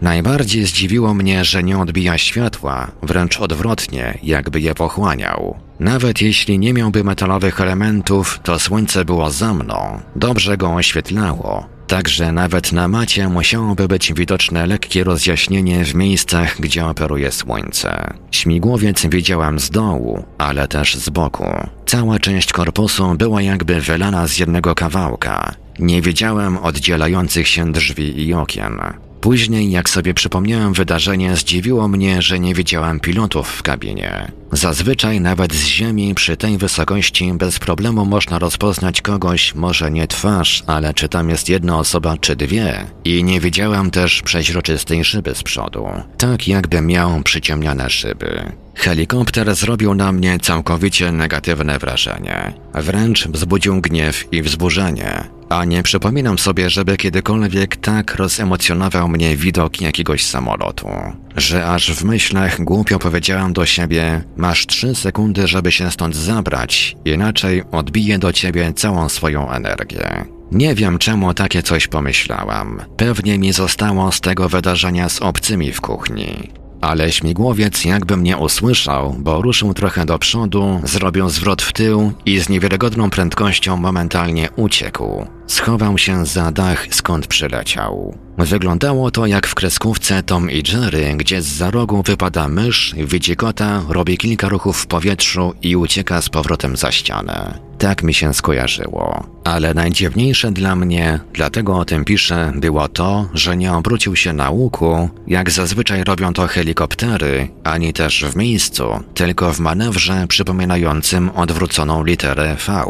[0.01, 5.66] Najbardziej zdziwiło mnie, że nie odbija światła, wręcz odwrotnie, jakby je pochłaniał.
[5.79, 12.31] Nawet jeśli nie miałby metalowych elementów, to słońce było za mną, dobrze go oświetlało, Także
[12.31, 18.13] nawet na macie musiałoby być widoczne lekkie rozjaśnienie w miejscach, gdzie operuje słońce.
[18.31, 21.67] Śmigłowiec widziałam z dołu, ale też z boku.
[21.85, 25.55] Cała część korpusu była jakby wylana z jednego kawałka.
[25.79, 28.79] Nie widziałem oddzielających się drzwi i okien.
[29.21, 34.31] Później, jak sobie przypomniałem wydarzenie, zdziwiło mnie, że nie widziałem pilotów w kabinie.
[34.51, 40.63] Zazwyczaj nawet z ziemi przy tej wysokości bez problemu można rozpoznać kogoś, może nie twarz,
[40.67, 42.85] ale czy tam jest jedna osoba czy dwie.
[43.05, 45.87] I nie widziałem też przeźroczystej szyby z przodu,
[46.17, 48.51] tak jakby miał przyciemniane szyby.
[48.75, 52.53] Helikopter zrobił na mnie całkowicie negatywne wrażenie.
[52.73, 55.36] Wręcz wzbudził gniew i wzburzenie.
[55.49, 60.87] A nie przypominam sobie, żeby kiedykolwiek tak rozemocjonował mnie widok jakiegoś samolotu.
[61.35, 66.95] Że aż w myślach głupio powiedziałam do siebie: Masz trzy sekundy, żeby się stąd zabrać,
[67.05, 70.25] inaczej odbiję do ciebie całą swoją energię.
[70.51, 72.81] Nie wiem czemu takie coś pomyślałam.
[72.97, 76.49] Pewnie mi zostało z tego wydarzenia z obcymi w kuchni.
[76.81, 82.39] Ale śmigłowiec jakby mnie usłyszał, bo ruszył trochę do przodu, zrobił zwrot w tył i
[82.39, 85.25] z niewiarygodną prędkością momentalnie uciekł.
[85.47, 88.17] Schował się za dach, skąd przyleciał.
[88.37, 93.35] Wyglądało to jak w kreskówce Tom i Jerry, gdzie z za rogu wypada mysz, widzi
[93.35, 97.66] kota, robi kilka ruchów w powietrzu i ucieka z powrotem za ścianę.
[97.77, 99.23] Tak mi się skojarzyło.
[99.43, 104.49] Ale najdziwniejsze dla mnie, dlatego o tym piszę, było to, że nie obrócił się na
[104.49, 112.03] łuku, jak zazwyczaj robią to helikoptery, ani też w miejscu, tylko w manewrze przypominającym odwróconą
[112.03, 112.83] literę V.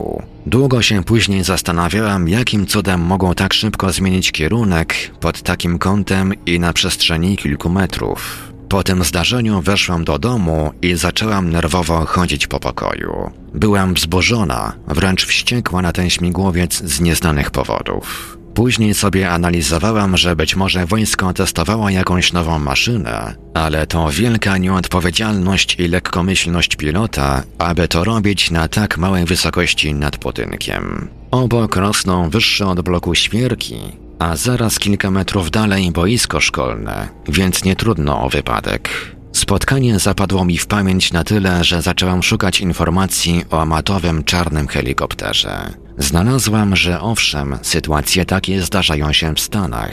[0.45, 6.59] Długo się później zastanawiałam, jakim cudem mogą tak szybko zmienić kierunek pod takim kątem i
[6.59, 8.51] na przestrzeni kilku metrów.
[8.69, 13.31] Po tym zdarzeniu weszłam do domu i zaczęłam nerwowo chodzić po pokoju.
[13.53, 18.37] Byłam wzburzona, wręcz wściekła na ten śmigłowiec z nieznanych powodów.
[18.53, 25.75] Później sobie analizowałam, że być może wojsko testowało jakąś nową maszynę, ale to wielka nieodpowiedzialność
[25.79, 31.07] i lekkomyślność pilota, aby to robić na tak małej wysokości nad budynkiem.
[31.31, 33.79] Obok rosną wyższe od bloku świerki,
[34.19, 38.89] a zaraz kilka metrów dalej boisko szkolne, więc nie trudno o wypadek.
[39.31, 45.73] Spotkanie zapadło mi w pamięć na tyle, że zaczęłam szukać informacji o amatowym czarnym helikopterze.
[45.97, 49.91] Znalazłam, że owszem, sytuacje takie zdarzają się w Stanach,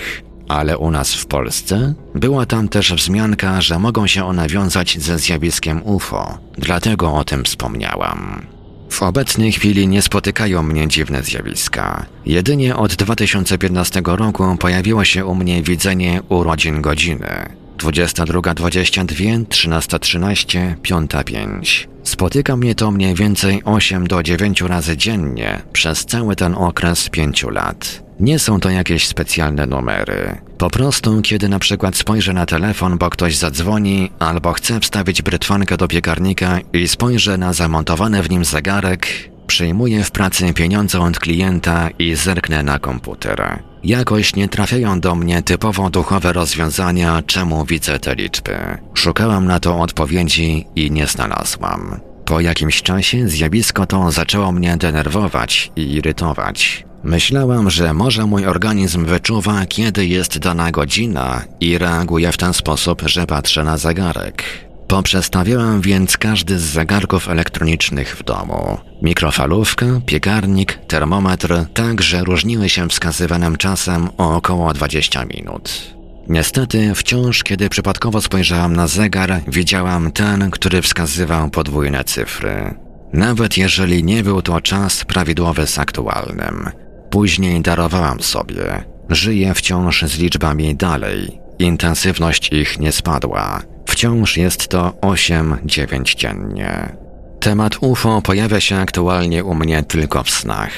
[0.49, 5.19] ale u nas w Polsce była tam też wzmianka, że mogą się one wiązać ze
[5.19, 8.47] zjawiskiem UFO, dlatego o tym wspomniałam.
[8.91, 12.07] W obecnej chwili nie spotykają mnie dziwne zjawiska.
[12.27, 17.49] Jedynie od 2015 roku pojawiło się u mnie widzenie urodzin godziny.
[17.79, 21.87] 22.22, 13.13, 5.05.
[22.03, 27.43] Spotyka mnie to mniej więcej 8 do 9 razy dziennie przez cały ten okres 5
[27.43, 28.04] lat.
[28.21, 30.39] Nie są to jakieś specjalne numery.
[30.59, 35.77] Po prostu, kiedy na przykład spojrzę na telefon, bo ktoś zadzwoni, albo chcę wstawić brytwankę
[35.77, 39.07] do piekarnika i spojrzę na zamontowany w nim zegarek,
[39.47, 43.59] przyjmuję w pracy pieniądze od klienta i zerknę na komputer.
[43.85, 48.59] Jakoś nie trafiają do mnie typowo duchowe rozwiązania, czemu widzę te liczby.
[48.95, 52.01] Szukałam na to odpowiedzi i nie znalazłam.
[52.25, 56.85] Po jakimś czasie zjawisko to zaczęło mnie denerwować i irytować.
[57.05, 63.03] Myślałam, że może mój organizm wyczuwa, kiedy jest dana godzina i reaguje w ten sposób,
[63.07, 64.45] że patrzę na zegarek.
[64.89, 68.79] Poprzestawiałam więc każdy z zegarków elektronicznych w domu.
[69.03, 75.95] Mikrofalówka, piekarnik, termometr także różniły się wskazywanym czasem o około 20 minut.
[76.29, 82.75] Niestety, wciąż kiedy przypadkowo spojrzałam na zegar, widziałam ten, który wskazywał podwójne cyfry.
[83.13, 86.84] Nawet jeżeli nie był to czas prawidłowy z aktualnym.
[87.15, 88.85] Później darowałam sobie.
[89.09, 91.41] Żyję wciąż z liczbami dalej.
[91.59, 93.63] Intensywność ich nie spadła.
[93.87, 96.97] Wciąż jest to 8-9 dziennie.
[97.41, 100.71] Temat UFO pojawia się aktualnie u mnie tylko w snach.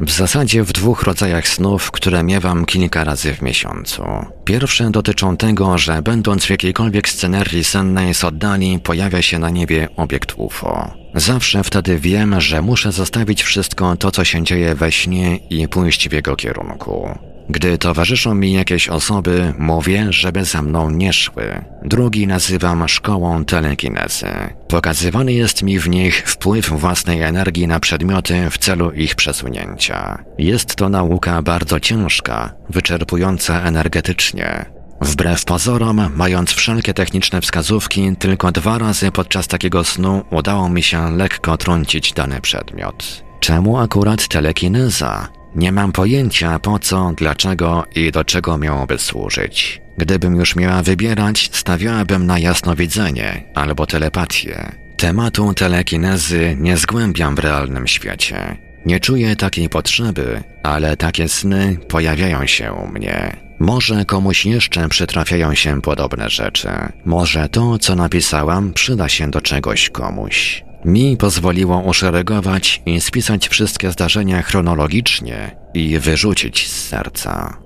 [0.00, 4.02] W zasadzie w dwóch rodzajach snów, które miewam kilka razy w miesiącu.
[4.44, 9.88] Pierwsze dotyczą tego, że będąc w jakiejkolwiek scenerii sennej z oddali pojawia się na niebie
[9.96, 10.90] obiekt UFO.
[11.18, 16.08] Zawsze wtedy wiem, że muszę zostawić wszystko to, co się dzieje we śnie i pójść
[16.08, 17.18] w jego kierunku.
[17.48, 21.64] Gdy towarzyszą mi jakieś osoby, mówię, żeby za mną nie szły.
[21.84, 24.26] Drugi nazywam szkołą telekinezy.
[24.68, 30.24] Pokazywany jest mi w nich wpływ własnej energii na przedmioty w celu ich przesunięcia.
[30.38, 34.77] Jest to nauka bardzo ciężka, wyczerpująca energetycznie.
[35.00, 41.16] Wbrew pozorom, mając wszelkie techniczne wskazówki, tylko dwa razy podczas takiego snu udało mi się
[41.16, 43.24] lekko trącić dany przedmiot.
[43.40, 45.28] Czemu akurat telekineza?
[45.54, 49.80] Nie mam pojęcia po co, dlaczego i do czego miałoby służyć.
[49.98, 54.72] Gdybym już miała wybierać, stawiałabym na jasnowidzenie albo telepatię.
[54.96, 58.56] Tematu telekinezy nie zgłębiam w realnym świecie.
[58.86, 63.47] Nie czuję takiej potrzeby, ale takie sny pojawiają się u mnie.
[63.58, 66.68] Może komuś jeszcze przytrafiają się podobne rzeczy.
[67.04, 70.64] Może to, co napisałam, przyda się do czegoś komuś.
[70.84, 77.58] Mi pozwoliło uszeregować i spisać wszystkie zdarzenia chronologicznie i wyrzucić z serca.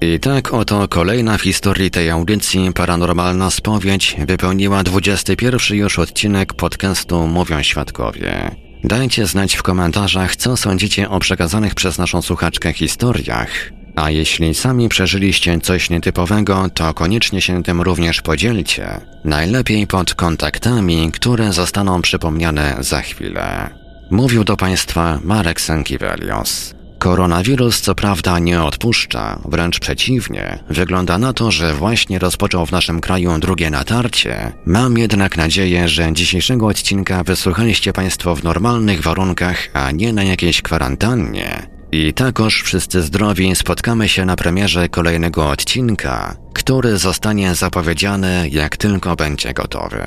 [0.00, 7.26] I tak oto kolejna w historii tej audycji paranormalna spowiedź wypełniła 21 już odcinek podcastu
[7.26, 8.67] Mówią Świadkowie.
[8.84, 13.48] Dajcie znać w komentarzach, co sądzicie o przekazanych przez naszą słuchaczkę historiach.
[13.96, 19.00] A jeśli sami przeżyliście coś nietypowego, to koniecznie się tym również podzielcie.
[19.24, 23.70] Najlepiej pod kontaktami, które zostaną przypomniane za chwilę.
[24.10, 26.77] Mówił do Państwa Marek Sankiewelios.
[26.98, 30.58] Koronawirus co prawda nie odpuszcza, wręcz przeciwnie.
[30.70, 34.52] Wygląda na to, że właśnie rozpoczął w naszym kraju drugie natarcie.
[34.66, 40.62] Mam jednak nadzieję, że dzisiejszego odcinka wysłuchaliście Państwo w normalnych warunkach, a nie na jakiejś
[40.62, 41.78] kwarantannie.
[41.92, 49.16] I takoż wszyscy zdrowi spotkamy się na premierze kolejnego odcinka, który zostanie zapowiedziany jak tylko
[49.16, 50.04] będzie gotowy.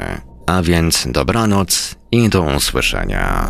[0.48, 3.50] A więc dobranoc i do usłyszenia.